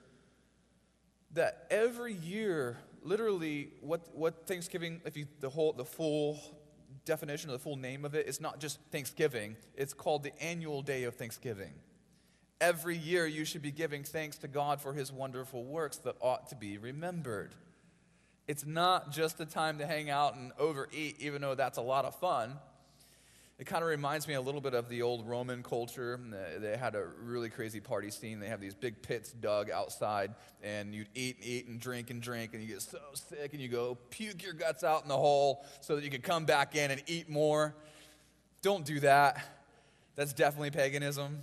that 1.33 1.67
every 1.71 2.15
year 2.15 2.79
literally 3.03 3.71
what, 3.81 4.15
what 4.15 4.47
Thanksgiving, 4.47 5.01
if 5.05 5.17
you, 5.17 5.27
the 5.41 5.51
whole, 5.51 5.73
the 5.73 5.85
full 5.85 6.41
definition, 7.05 7.51
or 7.51 7.55
the 7.55 7.59
full 7.59 7.77
name 7.77 8.05
of 8.05 8.15
it, 8.15 8.27
it's 8.29 8.41
not 8.41 8.61
just 8.61 8.79
Thanksgiving, 8.91 9.57
it's 9.77 9.95
called 9.95 10.23
the 10.23 10.43
annual 10.43 10.83
day 10.83 11.05
of 11.05 11.15
Thanksgiving. 11.15 11.73
Every 12.61 12.97
year 12.97 13.27
you 13.27 13.45
should 13.45 13.63
be 13.63 13.71
giving 13.71 14.03
thanks 14.03 14.37
to 14.39 14.49
God 14.49 14.81
for 14.81 14.93
his 14.93 15.13
wonderful 15.13 15.65
works 15.65 15.99
that 15.99 16.17
ought 16.21 16.49
to 16.49 16.57
be 16.57 16.77
remembered. 16.77 17.55
It's 18.49 18.67
not 18.67 19.13
just 19.13 19.39
a 19.41 19.47
time 19.47 19.79
to 19.79 19.87
hang 19.87 20.11
out 20.11 20.35
and 20.35 20.53
overeat, 20.59 21.17
even 21.21 21.43
though 21.43 21.55
that's 21.55 21.79
a 21.79 21.83
lot 21.83 22.05
of 22.05 22.15
fun. 22.17 22.57
It 23.59 23.67
kind 23.67 23.83
of 23.83 23.89
reminds 23.89 24.29
me 24.29 24.35
a 24.35 24.41
little 24.41 24.61
bit 24.61 24.73
of 24.73 24.89
the 24.89 25.03
old 25.03 25.27
Roman 25.27 25.65
culture. 25.65 26.21
They 26.61 26.77
had 26.77 26.95
a 26.95 27.05
really 27.21 27.49
crazy 27.51 27.81
party 27.81 28.09
scene. 28.13 28.39
They 28.39 28.47
have 28.47 28.61
these 28.61 28.77
big 28.77 29.03
pits 29.03 29.33
dug 29.33 29.69
outside, 29.69 30.35
and 30.63 30.95
you'd 30.95 31.09
eat 31.13 31.39
and 31.39 31.45
eat 31.45 31.67
and 31.67 31.81
drink 31.81 32.11
and 32.11 32.23
drink, 32.23 32.55
and 32.55 32.63
you 32.63 32.69
get 32.69 32.83
so 32.83 33.01
sick, 33.15 33.53
and 33.55 33.61
you 33.61 33.69
go 33.69 33.97
puke 34.11 34.45
your 34.45 34.53
guts 34.53 34.85
out 34.85 35.03
in 35.03 35.09
the 35.09 35.17
hole 35.17 35.65
so 35.81 35.97
that 35.97 36.05
you 36.05 36.11
can 36.11 36.23
come 36.23 36.45
back 36.45 36.77
in 36.77 36.93
and 36.93 37.03
eat 37.09 37.29
more. 37.29 37.75
Don't 38.63 38.85
do 38.85 39.01
that. 39.01 39.45
That's 40.15 40.33
definitely 40.33 40.71
paganism. 40.71 41.41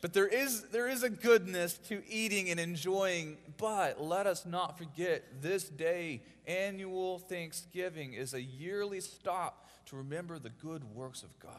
But 0.00 0.14
there 0.14 0.26
is, 0.26 0.62
there 0.70 0.88
is 0.88 1.04
a 1.04 1.10
goodness 1.10 1.78
to 1.88 2.02
eating 2.08 2.50
and 2.50 2.58
enjoying. 2.58 3.36
But 3.56 4.02
let 4.02 4.26
us 4.26 4.44
not 4.44 4.78
forget 4.78 5.42
this 5.42 5.68
day, 5.68 6.22
annual 6.46 7.20
Thanksgiving, 7.20 8.14
is 8.14 8.34
a 8.34 8.42
yearly 8.42 9.00
stop 9.00 9.68
to 9.90 9.96
remember 9.96 10.38
the 10.38 10.50
good 10.50 10.84
works 10.94 11.22
of 11.22 11.38
God. 11.38 11.52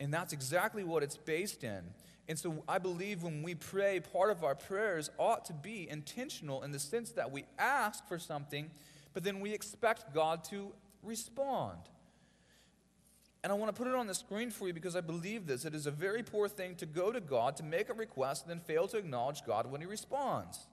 And 0.00 0.12
that's 0.12 0.32
exactly 0.32 0.84
what 0.84 1.02
it's 1.02 1.16
based 1.16 1.64
in. 1.64 1.82
And 2.28 2.38
so 2.38 2.62
I 2.68 2.78
believe 2.78 3.22
when 3.22 3.42
we 3.42 3.54
pray, 3.54 4.00
part 4.00 4.30
of 4.30 4.44
our 4.44 4.54
prayers 4.54 5.10
ought 5.18 5.44
to 5.46 5.52
be 5.52 5.88
intentional 5.88 6.62
in 6.62 6.72
the 6.72 6.78
sense 6.78 7.10
that 7.12 7.32
we 7.32 7.44
ask 7.58 8.06
for 8.06 8.18
something, 8.18 8.70
but 9.12 9.24
then 9.24 9.40
we 9.40 9.52
expect 9.52 10.14
God 10.14 10.44
to 10.44 10.72
respond. 11.02 11.78
And 13.42 13.52
I 13.52 13.56
want 13.56 13.74
to 13.74 13.82
put 13.82 13.88
it 13.88 13.94
on 13.94 14.06
the 14.06 14.14
screen 14.14 14.50
for 14.50 14.66
you 14.66 14.74
because 14.74 14.94
I 14.94 15.00
believe 15.00 15.46
this. 15.46 15.64
It 15.64 15.74
is 15.74 15.86
a 15.86 15.90
very 15.90 16.22
poor 16.22 16.48
thing 16.48 16.74
to 16.76 16.86
go 16.86 17.12
to 17.12 17.20
God 17.20 17.56
to 17.56 17.62
make 17.62 17.88
a 17.88 17.94
request 17.94 18.44
and 18.44 18.50
then 18.50 18.60
fail 18.60 18.86
to 18.88 18.98
acknowledge 18.98 19.44
God 19.44 19.70
when 19.70 19.80
He 19.80 19.86
responds. 19.86 20.66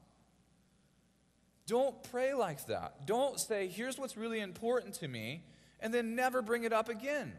Don't 1.68 1.96
pray 2.12 2.34
like 2.34 2.65
that. 2.68 3.08
Don't 3.08 3.39
say, 3.39 3.68
here's 3.68 3.98
what's 3.98 4.18
really 4.18 4.39
important 4.39 4.96
to 4.96 5.08
me, 5.08 5.44
and 5.86 5.93
then 5.93 6.15
never 6.15 6.41
bring 6.41 6.63
it 6.63 6.74
up 6.74 6.89
again. 6.89 7.32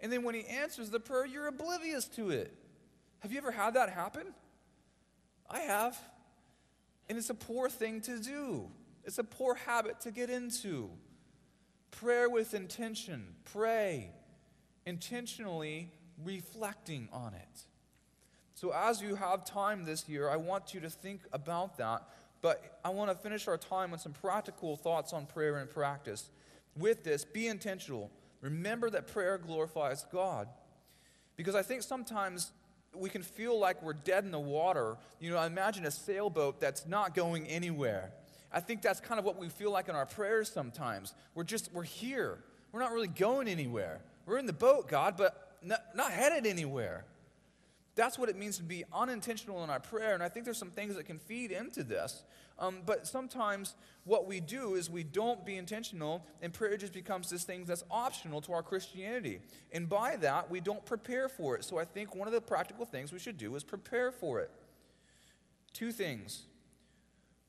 And 0.00 0.10
then 0.10 0.24
when 0.24 0.34
He 0.34 0.44
answers 0.44 0.90
the 0.90 0.98
prayer, 0.98 1.24
you're 1.24 1.46
oblivious 1.46 2.06
to 2.16 2.30
it. 2.30 2.52
Have 3.20 3.30
you 3.30 3.38
ever 3.38 3.52
had 3.52 3.74
that 3.74 3.90
happen? 3.90 4.34
I 5.48 5.60
have. 5.60 5.96
And 7.08 7.16
it's 7.16 7.30
a 7.30 7.34
poor 7.34 7.68
thing 7.68 8.00
to 8.00 8.18
do, 8.18 8.68
it's 9.04 9.18
a 9.18 9.24
poor 9.24 9.54
habit 9.54 10.00
to 10.00 10.10
get 10.10 10.30
into. 10.30 10.90
Prayer 11.92 12.28
with 12.28 12.54
intention. 12.54 13.36
Pray 13.52 14.10
intentionally 14.84 15.92
reflecting 16.24 17.08
on 17.12 17.34
it. 17.34 17.60
So, 18.54 18.72
as 18.74 19.00
you 19.00 19.14
have 19.14 19.44
time 19.44 19.84
this 19.84 20.08
year, 20.08 20.28
I 20.28 20.36
want 20.36 20.74
you 20.74 20.80
to 20.80 20.90
think 20.90 21.20
about 21.32 21.78
that. 21.78 22.02
But 22.40 22.80
I 22.84 22.88
want 22.88 23.12
to 23.12 23.16
finish 23.16 23.46
our 23.46 23.56
time 23.56 23.92
with 23.92 24.00
some 24.00 24.12
practical 24.12 24.76
thoughts 24.76 25.12
on 25.12 25.26
prayer 25.26 25.58
and 25.58 25.70
practice. 25.70 26.30
With 26.76 27.04
this, 27.04 27.24
be 27.24 27.48
intentional. 27.48 28.10
Remember 28.40 28.90
that 28.90 29.06
prayer 29.06 29.38
glorifies 29.38 30.06
God. 30.12 30.48
Because 31.36 31.54
I 31.54 31.62
think 31.62 31.82
sometimes 31.82 32.52
we 32.94 33.08
can 33.08 33.22
feel 33.22 33.58
like 33.58 33.82
we're 33.82 33.92
dead 33.94 34.24
in 34.24 34.30
the 34.30 34.38
water. 34.38 34.96
You 35.20 35.30
know, 35.30 35.42
imagine 35.42 35.86
a 35.86 35.90
sailboat 35.90 36.60
that's 36.60 36.86
not 36.86 37.14
going 37.14 37.46
anywhere. 37.46 38.12
I 38.52 38.60
think 38.60 38.82
that's 38.82 39.00
kind 39.00 39.18
of 39.18 39.24
what 39.24 39.38
we 39.38 39.48
feel 39.48 39.70
like 39.70 39.88
in 39.88 39.94
our 39.94 40.06
prayers 40.06 40.50
sometimes. 40.50 41.14
We're 41.34 41.44
just, 41.44 41.72
we're 41.72 41.84
here. 41.84 42.38
We're 42.70 42.80
not 42.80 42.92
really 42.92 43.08
going 43.08 43.48
anywhere. 43.48 44.00
We're 44.26 44.38
in 44.38 44.46
the 44.46 44.52
boat, 44.52 44.88
God, 44.88 45.16
but 45.16 45.56
not, 45.62 45.80
not 45.94 46.12
headed 46.12 46.46
anywhere. 46.46 47.04
That's 47.94 48.18
what 48.18 48.28
it 48.28 48.36
means 48.36 48.56
to 48.56 48.62
be 48.62 48.84
unintentional 48.92 49.62
in 49.64 49.70
our 49.70 49.80
prayer. 49.80 50.14
And 50.14 50.22
I 50.22 50.28
think 50.28 50.44
there's 50.44 50.58
some 50.58 50.70
things 50.70 50.96
that 50.96 51.04
can 51.04 51.18
feed 51.18 51.50
into 51.50 51.84
this. 51.84 52.22
Um, 52.58 52.78
but 52.86 53.06
sometimes 53.06 53.74
what 54.04 54.26
we 54.26 54.40
do 54.40 54.74
is 54.74 54.88
we 54.88 55.02
don't 55.02 55.44
be 55.44 55.56
intentional, 55.56 56.24
and 56.40 56.52
prayer 56.52 56.76
just 56.76 56.92
becomes 56.92 57.28
this 57.28 57.44
thing 57.44 57.64
that's 57.64 57.84
optional 57.90 58.40
to 58.42 58.52
our 58.52 58.62
Christianity. 58.62 59.40
And 59.72 59.88
by 59.88 60.16
that, 60.16 60.50
we 60.50 60.60
don't 60.60 60.84
prepare 60.84 61.28
for 61.28 61.56
it. 61.56 61.64
So 61.64 61.78
I 61.78 61.84
think 61.84 62.14
one 62.14 62.28
of 62.28 62.34
the 62.34 62.40
practical 62.40 62.84
things 62.84 63.12
we 63.12 63.18
should 63.18 63.36
do 63.38 63.54
is 63.56 63.64
prepare 63.64 64.10
for 64.10 64.40
it. 64.40 64.50
Two 65.72 65.92
things. 65.92 66.42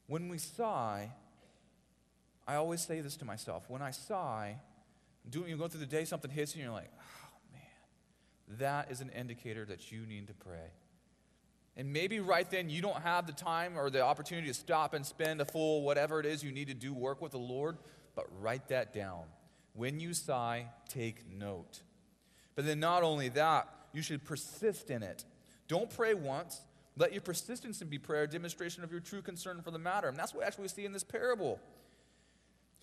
When 0.08 0.30
we 0.30 0.38
sigh, 0.38 1.12
I 2.48 2.56
always 2.56 2.82
say 2.82 3.02
this 3.02 3.16
to 3.18 3.26
myself 3.26 3.70
when 3.70 3.82
I 3.82 3.92
sigh, 3.92 4.58
doing, 5.30 5.50
you 5.50 5.58
go 5.58 5.68
through 5.68 5.80
the 5.80 5.86
day, 5.86 6.06
something 6.06 6.32
hits 6.32 6.56
you, 6.56 6.62
and 6.62 6.66
you're 6.66 6.80
like, 6.80 6.92
that 8.60 8.92
is 8.92 9.02
an 9.02 9.10
indicator 9.10 9.66
that 9.66 9.92
you 9.92 10.06
need 10.06 10.28
to 10.28 10.34
pray. 10.34 10.72
And 11.76 11.92
maybe 11.92 12.20
right 12.20 12.50
then 12.50 12.70
you 12.70 12.82
don't 12.82 13.02
have 13.02 13.26
the 13.26 13.34
time 13.34 13.78
or 13.78 13.90
the 13.90 14.02
opportunity 14.02 14.48
to 14.48 14.54
stop 14.54 14.94
and 14.94 15.06
spend 15.06 15.42
a 15.42 15.46
full 15.46 15.82
whatever 15.82 16.20
it 16.20 16.26
is 16.26 16.44
you 16.44 16.52
need 16.52 16.68
to 16.68 16.74
do 16.74 16.94
work 16.94 17.22
with 17.22 17.32
the 17.32 17.40
Lord, 17.40 17.78
but 18.16 18.28
write 18.40 18.68
that 18.68 18.94
down. 18.94 19.24
When 19.74 20.00
you 20.00 20.14
sigh, 20.14 20.68
take 20.88 21.28
note. 21.32 21.82
But 22.56 22.66
then 22.66 22.80
not 22.80 23.02
only 23.02 23.30
that, 23.30 23.68
you 23.92 24.04
should 24.04 24.24
persist 24.24 24.92
in 24.92 25.02
it. 25.02 25.26
Don't 25.68 25.90
pray 25.90 26.14
once. 26.14 26.62
Let 26.96 27.12
your 27.12 27.22
persistence 27.22 27.82
in 27.82 27.88
be 27.88 27.98
prayer 27.98 28.24
a 28.24 28.28
demonstration 28.28 28.84
of 28.84 28.92
your 28.92 29.00
true 29.00 29.24
concern 29.24 29.62
for 29.64 29.72
the 29.72 29.80
matter. 29.80 30.08
And 30.08 30.18
that's 30.18 30.34
what 30.34 30.46
actually 30.46 30.64
we 30.64 30.68
see 30.68 30.86
in 30.86 30.94
this 30.94 31.04
parable. 31.04 31.60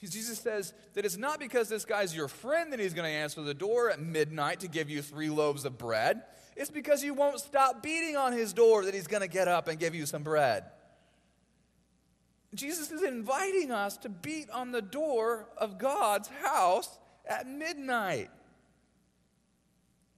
Jesus 0.08 0.38
says 0.38 0.72
that 0.94 1.04
it's 1.04 1.18
not 1.18 1.38
because 1.38 1.68
this 1.68 1.84
guy's 1.84 2.16
your 2.16 2.28
friend 2.28 2.72
that 2.72 2.80
he's 2.80 2.94
going 2.94 3.04
to 3.04 3.14
answer 3.14 3.42
the 3.42 3.52
door 3.52 3.90
at 3.90 4.00
midnight 4.00 4.60
to 4.60 4.68
give 4.68 4.88
you 4.88 5.02
three 5.02 5.28
loaves 5.28 5.66
of 5.66 5.76
bread. 5.76 6.22
It's 6.56 6.70
because 6.70 7.04
you 7.04 7.12
won't 7.12 7.38
stop 7.38 7.82
beating 7.82 8.16
on 8.16 8.32
his 8.32 8.54
door 8.54 8.84
that 8.84 8.94
he's 8.94 9.06
going 9.06 9.20
to 9.20 9.28
get 9.28 9.46
up 9.46 9.68
and 9.68 9.78
give 9.78 9.94
you 9.94 10.06
some 10.06 10.22
bread. 10.22 10.64
Jesus 12.54 12.90
is 12.90 13.02
inviting 13.02 13.70
us 13.70 13.98
to 13.98 14.08
beat 14.08 14.48
on 14.50 14.72
the 14.72 14.82
door 14.82 15.48
of 15.56 15.78
God's 15.78 16.28
house 16.42 16.98
at 17.26 17.46
midnight. 17.46 18.30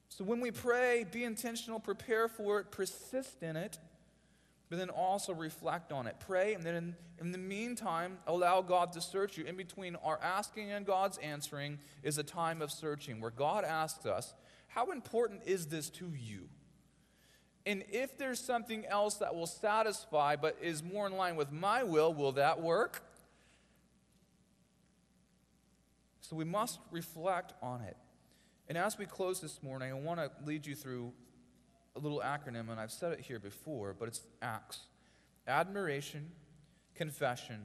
So 0.09 0.25
when 0.25 0.41
we 0.41 0.51
pray, 0.51 1.05
be 1.11 1.25
intentional, 1.25 1.81
prepare 1.81 2.29
for 2.29 2.61
it, 2.61 2.71
persist 2.71 3.43
in 3.43 3.57
it 3.57 3.79
but 4.73 4.79
then 4.79 4.89
also 4.89 5.35
reflect 5.35 5.93
on 5.93 6.07
it. 6.07 6.17
Pray, 6.19 6.55
and 6.55 6.65
then 6.65 6.75
in, 6.75 6.97
in, 7.21 7.31
the 7.31 7.37
meantime, 7.37 8.17
allow 8.27 8.63
God 8.63 8.91
to 8.95 9.03
search 9.03 9.37
you. 9.37 9.45
In 9.45 9.55
between 9.55 9.97
our 9.97 10.19
asking 10.23 10.71
and 10.71 10.87
God's 10.87 11.19
answering 11.19 11.79
is 12.03 12.17
a 12.17 12.23
time 12.23 12.63
of 12.63 12.71
searching 12.71 13.21
where 13.21 13.31
God 13.31 13.67
asks 13.67 14.07
us, 14.07 14.33
How 14.69 14.91
important 14.91 15.43
is 15.45 15.67
this 15.67 15.91
to 15.91 16.11
you? 16.19 16.49
And 17.67 17.85
if 17.91 18.17
there's 18.17 18.41
something 18.41 18.87
else 18.87 19.17
that 19.17 19.35
will 19.35 19.47
satisfy 19.47 20.37
but 20.37 20.57
is 20.63 20.83
more 20.83 21.07
in 21.07 21.19
line 21.19 21.37
with 21.37 21.53
my 21.53 21.83
will, 21.83 22.15
will 22.15 22.33
that 22.33 22.63
work? 22.63 23.03
So 26.23 26.35
we 26.35 26.47
must 26.47 26.79
reflect 26.91 27.53
on 27.63 27.83
it. 27.83 27.99
And 28.71 28.79
as 28.79 28.97
we 28.97 29.05
close 29.05 29.39
this 29.39 29.63
morning, 29.63 29.91
I 29.91 29.97
want 29.97 30.19
to 30.19 30.31
lead 30.47 30.65
you 30.65 30.75
through 30.75 31.13
a 31.95 31.99
little 31.99 32.23
acronym, 32.25 32.71
and 32.71 32.81
I've 32.81 32.93
said 32.93 33.13
it 33.13 33.21
here 33.21 33.39
before, 33.39 33.95
but 33.99 34.09
it's 34.09 34.23
ACTS 34.41 34.81
admiration, 35.47 36.31
confession, 36.95 37.61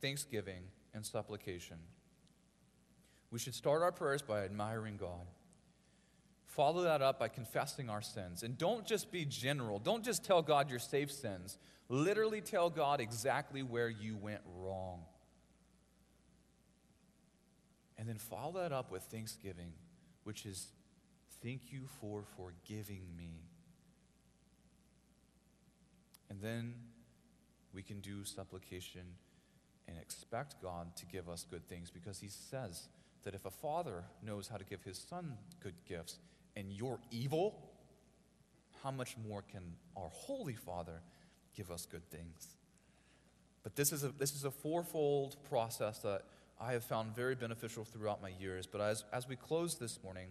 thanksgiving, 0.00 0.62
and 0.92 1.06
supplication. 1.06 1.76
We 3.30 3.38
should 3.38 3.54
start 3.54 3.82
our 3.82 3.92
prayers 3.92 4.22
by 4.22 4.44
admiring 4.44 4.96
God. 4.96 5.26
Follow 6.46 6.82
that 6.82 7.00
up 7.00 7.18
by 7.18 7.28
confessing 7.28 7.88
our 7.88 8.02
sins. 8.02 8.42
And 8.42 8.58
don't 8.58 8.84
just 8.84 9.10
be 9.10 9.24
general. 9.24 9.78
Don't 9.78 10.04
just 10.04 10.22
tell 10.22 10.42
God 10.42 10.68
your 10.68 10.78
safe 10.78 11.10
sins. 11.10 11.56
Literally 11.88 12.42
tell 12.42 12.68
God 12.68 13.00
exactly 13.00 13.62
where 13.62 13.88
you 13.88 14.16
went 14.16 14.42
wrong. 14.58 15.00
And 17.96 18.06
then 18.06 18.18
follow 18.18 18.60
that 18.60 18.72
up 18.72 18.90
with 18.90 19.02
thanksgiving, 19.04 19.72
which 20.24 20.44
is 20.44 20.72
thank 21.42 21.72
you 21.72 21.82
for 22.00 22.24
forgiving 22.36 23.02
me. 23.16 23.51
And 26.32 26.40
then 26.40 26.72
we 27.74 27.82
can 27.82 28.00
do 28.00 28.24
supplication 28.24 29.02
and 29.86 29.98
expect 29.98 30.62
God 30.62 30.96
to 30.96 31.04
give 31.04 31.28
us 31.28 31.44
good 31.50 31.68
things 31.68 31.90
because 31.90 32.20
He 32.20 32.28
says 32.28 32.88
that 33.24 33.34
if 33.34 33.44
a 33.44 33.50
father 33.50 34.04
knows 34.24 34.48
how 34.48 34.56
to 34.56 34.64
give 34.64 34.82
his 34.82 34.96
son 34.96 35.34
good 35.60 35.74
gifts 35.86 36.18
and 36.56 36.72
you're 36.72 36.98
evil, 37.10 37.68
how 38.82 38.90
much 38.90 39.14
more 39.28 39.42
can 39.42 39.60
our 39.94 40.08
Holy 40.10 40.54
Father 40.54 41.02
give 41.54 41.70
us 41.70 41.84
good 41.84 42.08
things? 42.10 42.56
But 43.62 43.76
this 43.76 43.92
is 43.92 44.02
a, 44.02 44.08
this 44.08 44.34
is 44.34 44.44
a 44.44 44.50
fourfold 44.50 45.36
process 45.50 45.98
that 45.98 46.22
I 46.58 46.72
have 46.72 46.82
found 46.82 47.14
very 47.14 47.34
beneficial 47.34 47.84
throughout 47.84 48.22
my 48.22 48.30
years. 48.40 48.66
But 48.66 48.80
as, 48.80 49.04
as 49.12 49.28
we 49.28 49.36
close 49.36 49.74
this 49.74 50.02
morning, 50.02 50.28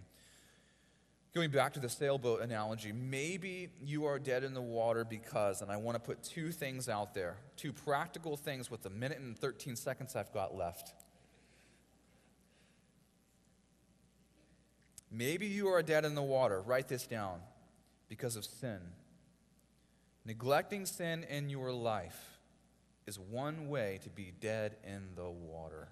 Going 1.34 1.50
back 1.50 1.74
to 1.74 1.80
the 1.80 1.88
sailboat 1.88 2.42
analogy, 2.42 2.92
maybe 2.92 3.70
you 3.82 4.06
are 4.06 4.20
dead 4.20 4.44
in 4.44 4.54
the 4.54 4.62
water 4.62 5.06
because, 5.06 5.62
and 5.62 5.72
I 5.72 5.78
want 5.78 5.96
to 5.96 6.00
put 6.00 6.22
two 6.24 6.52
things 6.52 6.90
out 6.90 7.14
there, 7.14 7.38
two 7.56 7.72
practical 7.72 8.36
things 8.36 8.70
with 8.70 8.82
the 8.82 8.90
minute 8.90 9.20
and 9.20 9.38
13 9.38 9.78
seconds 9.78 10.16
I've 10.16 10.34
got 10.34 10.54
left. 10.56 10.92
Maybe 15.10 15.48
you 15.48 15.70
are 15.70 15.82
dead 15.82 16.04
in 16.04 16.16
the 16.16 16.22
water. 16.22 16.62
Write 16.62 16.90
this 16.90 17.08
down 17.08 17.40
because 18.10 18.36
of 18.36 18.44
sin. 18.44 18.80
Neglecting 20.26 20.86
sin 20.86 21.26
in 21.30 21.50
your 21.50 21.72
life 21.72 22.40
is 23.08 23.18
one 23.18 23.70
way 23.70 24.00
to 24.04 24.10
be 24.10 24.34
dead 24.42 24.76
in 24.86 25.16
the 25.16 25.30
water. 25.30 25.88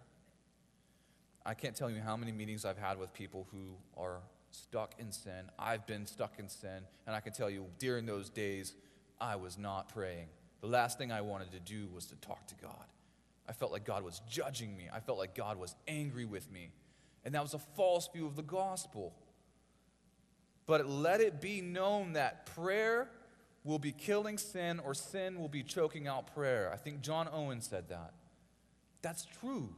I 1.45 1.53
can't 1.53 1.75
tell 1.75 1.89
you 1.89 2.01
how 2.01 2.17
many 2.17 2.33
meetings 2.33 2.65
I've 2.65 2.77
had 2.77 2.99
with 2.99 3.13
people 3.13 3.47
who 3.51 3.75
are 3.97 4.19
stuck 4.51 4.93
in 4.99 5.11
sin. 5.11 5.49
I've 5.57 5.85
been 5.85 6.05
stuck 6.05 6.39
in 6.39 6.49
sin. 6.49 6.83
And 7.05 7.15
I 7.15 7.19
can 7.19 7.33
tell 7.33 7.49
you, 7.49 7.65
during 7.77 8.05
those 8.05 8.29
days, 8.29 8.73
I 9.19 9.35
was 9.35 9.57
not 9.57 9.89
praying. 9.89 10.27
The 10.61 10.67
last 10.67 10.97
thing 10.97 11.11
I 11.11 11.21
wanted 11.21 11.51
to 11.51 11.59
do 11.59 11.87
was 11.93 12.05
to 12.07 12.15
talk 12.15 12.47
to 12.47 12.55
God. 12.61 12.85
I 13.47 13.53
felt 13.53 13.71
like 13.71 13.85
God 13.85 14.03
was 14.03 14.21
judging 14.29 14.75
me. 14.77 14.89
I 14.93 14.99
felt 14.99 15.17
like 15.17 15.33
God 15.35 15.57
was 15.57 15.75
angry 15.87 16.25
with 16.25 16.51
me. 16.51 16.71
And 17.25 17.33
that 17.35 17.41
was 17.41 17.53
a 17.53 17.59
false 17.59 18.07
view 18.13 18.25
of 18.25 18.35
the 18.35 18.43
gospel. 18.43 19.13
But 20.65 20.87
let 20.87 21.19
it 21.19 21.41
be 21.41 21.61
known 21.61 22.13
that 22.13 22.45
prayer 22.45 23.09
will 23.63 23.79
be 23.79 23.91
killing 23.91 24.37
sin 24.37 24.79
or 24.79 24.93
sin 24.93 25.39
will 25.39 25.49
be 25.49 25.63
choking 25.63 26.07
out 26.07 26.33
prayer. 26.33 26.71
I 26.73 26.77
think 26.77 27.01
John 27.01 27.27
Owen 27.31 27.61
said 27.61 27.89
that. 27.89 28.13
That's 29.01 29.25
true. 29.41 29.73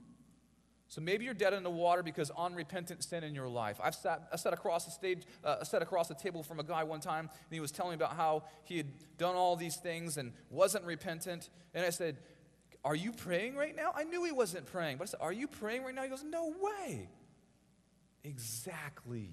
So 0.91 0.99
maybe 0.99 1.23
you're 1.23 1.33
dead 1.33 1.53
in 1.53 1.63
the 1.63 1.69
water 1.69 2.03
because 2.03 2.31
unrepentant 2.37 3.01
sin 3.01 3.23
in 3.23 3.33
your 3.33 3.47
life. 3.47 3.79
I've 3.81 3.95
sat, 3.95 4.27
I 4.29 4.35
sat 4.35 4.51
across 4.51 4.83
the 4.83 4.91
stage, 4.91 5.23
uh, 5.41 5.55
I 5.61 5.63
sat 5.63 5.81
across 5.81 6.09
the 6.09 6.15
table 6.15 6.43
from 6.43 6.59
a 6.59 6.63
guy 6.63 6.83
one 6.83 6.99
time, 6.99 7.29
and 7.31 7.53
he 7.53 7.61
was 7.61 7.71
telling 7.71 7.91
me 7.91 7.95
about 7.95 8.17
how 8.17 8.43
he 8.65 8.75
had 8.75 8.87
done 9.17 9.35
all 9.37 9.55
these 9.55 9.77
things 9.77 10.17
and 10.17 10.33
wasn't 10.49 10.83
repentant. 10.83 11.49
And 11.73 11.85
I 11.85 11.91
said, 11.91 12.17
"Are 12.83 12.93
you 12.93 13.13
praying 13.13 13.55
right 13.55 13.73
now?" 13.73 13.93
I 13.95 14.03
knew 14.03 14.25
he 14.25 14.33
wasn't 14.33 14.65
praying, 14.65 14.97
but 14.97 15.07
I 15.07 15.11
said, 15.11 15.21
"Are 15.21 15.31
you 15.31 15.47
praying 15.47 15.85
right 15.85 15.95
now?" 15.95 16.03
He 16.03 16.09
goes, 16.09 16.25
"No 16.25 16.53
way." 16.59 17.07
Exactly. 18.25 19.29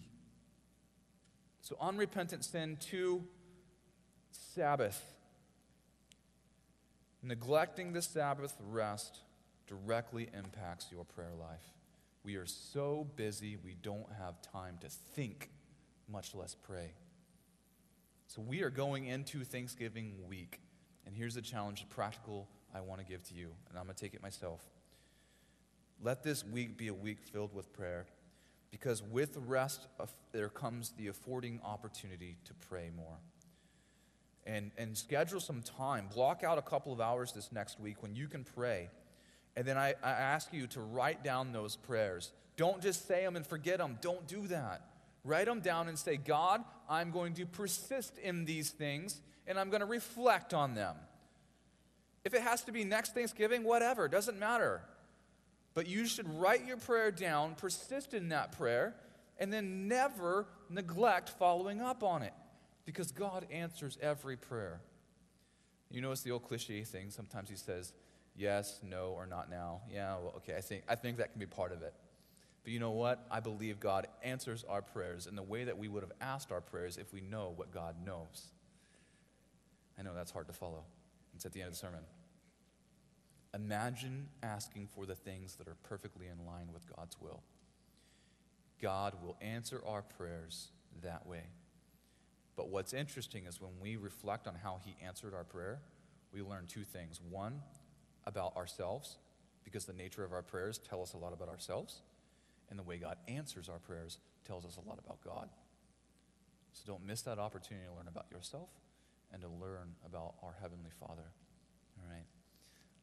So, 1.62 1.76
unrepentant 1.80 2.44
sin, 2.44 2.76
to 2.92 3.26
Sabbath. 4.30 5.04
Neglecting 7.20 7.94
the 7.94 8.02
Sabbath 8.02 8.54
rest 8.60 9.22
directly 9.68 10.28
impacts 10.36 10.86
your 10.90 11.04
prayer 11.04 11.34
life. 11.38 11.72
We 12.24 12.36
are 12.36 12.46
so 12.46 13.06
busy, 13.16 13.56
we 13.64 13.76
don't 13.80 14.10
have 14.18 14.42
time 14.42 14.78
to 14.80 14.88
think, 14.88 15.50
much 16.08 16.34
less 16.34 16.54
pray. 16.54 16.92
So, 18.26 18.42
we 18.42 18.62
are 18.62 18.70
going 18.70 19.06
into 19.06 19.44
Thanksgiving 19.44 20.14
week. 20.28 20.60
And 21.06 21.16
here's 21.16 21.34
the 21.34 21.42
challenge, 21.42 21.86
practical 21.88 22.48
I 22.74 22.80
want 22.80 23.00
to 23.00 23.06
give 23.06 23.22
to 23.28 23.34
you, 23.34 23.48
and 23.70 23.78
I'm 23.78 23.84
going 23.84 23.94
to 23.94 24.00
take 24.00 24.12
it 24.12 24.22
myself. 24.22 24.60
Let 26.02 26.22
this 26.22 26.44
week 26.44 26.76
be 26.76 26.88
a 26.88 26.94
week 26.94 27.18
filled 27.20 27.54
with 27.54 27.72
prayer, 27.72 28.04
because 28.70 29.02
with 29.02 29.38
rest, 29.46 29.86
there 30.32 30.50
comes 30.50 30.92
the 30.98 31.08
affording 31.08 31.60
opportunity 31.64 32.36
to 32.44 32.52
pray 32.68 32.90
more. 32.94 33.16
And, 34.46 34.70
and 34.76 34.96
schedule 34.96 35.40
some 35.40 35.62
time. 35.62 36.08
Block 36.14 36.44
out 36.44 36.58
a 36.58 36.62
couple 36.62 36.92
of 36.92 37.00
hours 37.00 37.32
this 37.32 37.50
next 37.52 37.80
week 37.80 38.02
when 38.02 38.14
you 38.14 38.28
can 38.28 38.44
pray. 38.44 38.90
And 39.58 39.66
then 39.66 39.76
I, 39.76 39.94
I 40.04 40.10
ask 40.10 40.52
you 40.52 40.68
to 40.68 40.80
write 40.80 41.24
down 41.24 41.50
those 41.50 41.74
prayers. 41.74 42.30
Don't 42.56 42.80
just 42.80 43.08
say 43.08 43.24
them 43.24 43.34
and 43.34 43.44
forget 43.44 43.78
them. 43.78 43.98
Don't 44.00 44.24
do 44.28 44.46
that. 44.46 44.82
Write 45.24 45.46
them 45.46 45.58
down 45.58 45.88
and 45.88 45.98
say, 45.98 46.16
God, 46.16 46.62
I'm 46.88 47.10
going 47.10 47.34
to 47.34 47.44
persist 47.44 48.18
in 48.18 48.44
these 48.44 48.70
things 48.70 49.20
and 49.48 49.58
I'm 49.58 49.68
going 49.68 49.80
to 49.80 49.86
reflect 49.86 50.54
on 50.54 50.76
them. 50.76 50.94
If 52.24 52.34
it 52.34 52.42
has 52.42 52.62
to 52.64 52.72
be 52.72 52.84
next 52.84 53.14
Thanksgiving, 53.14 53.64
whatever, 53.64 54.06
doesn't 54.06 54.38
matter. 54.38 54.80
But 55.74 55.88
you 55.88 56.06
should 56.06 56.32
write 56.38 56.64
your 56.64 56.76
prayer 56.76 57.10
down, 57.10 57.56
persist 57.56 58.14
in 58.14 58.28
that 58.28 58.56
prayer, 58.56 58.94
and 59.40 59.52
then 59.52 59.88
never 59.88 60.46
neglect 60.70 61.30
following 61.30 61.80
up 61.80 62.04
on 62.04 62.22
it 62.22 62.34
because 62.84 63.10
God 63.10 63.44
answers 63.50 63.98
every 64.00 64.36
prayer. 64.36 64.80
You 65.90 66.00
it's 66.12 66.22
the 66.22 66.30
old 66.30 66.44
cliche 66.44 66.84
thing. 66.84 67.10
Sometimes 67.10 67.50
he 67.50 67.56
says, 67.56 67.92
yes, 68.38 68.80
no, 68.82 69.12
or 69.16 69.26
not 69.26 69.50
now. 69.50 69.82
Yeah, 69.92 70.16
well, 70.18 70.34
okay, 70.36 70.56
I 70.56 70.60
think, 70.60 70.84
I 70.88 70.94
think 70.94 71.18
that 71.18 71.32
can 71.32 71.40
be 71.40 71.46
part 71.46 71.72
of 71.72 71.82
it. 71.82 71.92
But 72.62 72.72
you 72.72 72.80
know 72.80 72.92
what? 72.92 73.26
I 73.30 73.40
believe 73.40 73.80
God 73.80 74.06
answers 74.22 74.64
our 74.68 74.82
prayers 74.82 75.26
in 75.26 75.36
the 75.36 75.42
way 75.42 75.64
that 75.64 75.76
we 75.76 75.88
would 75.88 76.02
have 76.02 76.12
asked 76.20 76.52
our 76.52 76.60
prayers 76.60 76.96
if 76.96 77.12
we 77.12 77.20
know 77.20 77.52
what 77.56 77.72
God 77.72 77.96
knows. 78.04 78.52
I 79.98 80.02
know 80.02 80.14
that's 80.14 80.30
hard 80.30 80.46
to 80.46 80.52
follow. 80.52 80.84
It's 81.34 81.44
at 81.44 81.52
the 81.52 81.60
end 81.60 81.68
of 81.68 81.74
the 81.74 81.78
sermon. 81.78 82.00
Imagine 83.54 84.28
asking 84.42 84.88
for 84.94 85.06
the 85.06 85.14
things 85.14 85.56
that 85.56 85.66
are 85.66 85.76
perfectly 85.82 86.26
in 86.26 86.46
line 86.46 86.68
with 86.72 86.84
God's 86.94 87.16
will. 87.20 87.42
God 88.80 89.14
will 89.22 89.36
answer 89.40 89.82
our 89.86 90.02
prayers 90.02 90.68
that 91.02 91.26
way. 91.26 91.42
But 92.56 92.68
what's 92.68 92.92
interesting 92.92 93.46
is 93.46 93.60
when 93.60 93.72
we 93.80 93.96
reflect 93.96 94.46
on 94.46 94.54
how 94.54 94.80
He 94.84 94.96
answered 95.04 95.32
our 95.34 95.44
prayer, 95.44 95.80
we 96.32 96.42
learn 96.42 96.66
two 96.66 96.84
things. 96.84 97.20
One, 97.30 97.62
about 98.28 98.54
ourselves, 98.56 99.16
because 99.64 99.86
the 99.86 99.92
nature 99.92 100.22
of 100.22 100.32
our 100.32 100.42
prayers 100.42 100.78
tell 100.78 101.02
us 101.02 101.14
a 101.14 101.16
lot 101.16 101.32
about 101.32 101.48
ourselves, 101.48 102.02
and 102.70 102.78
the 102.78 102.82
way 102.82 102.98
God 102.98 103.16
answers 103.26 103.68
our 103.68 103.78
prayers 103.78 104.18
tells 104.46 104.64
us 104.64 104.76
a 104.76 104.86
lot 104.86 104.98
about 105.04 105.18
God. 105.24 105.48
So 106.74 106.84
don't 106.86 107.04
miss 107.04 107.22
that 107.22 107.38
opportunity 107.38 107.86
to 107.86 107.94
learn 107.94 108.06
about 108.06 108.26
yourself 108.30 108.68
and 109.32 109.42
to 109.42 109.48
learn 109.48 109.94
about 110.06 110.34
our 110.42 110.54
Heavenly 110.60 110.90
Father. 111.00 111.32
All 111.98 112.08
right, 112.08 112.26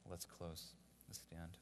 let's 0.09 0.25
close. 0.25 0.73
Let's 1.07 1.19
stand. 1.19 1.57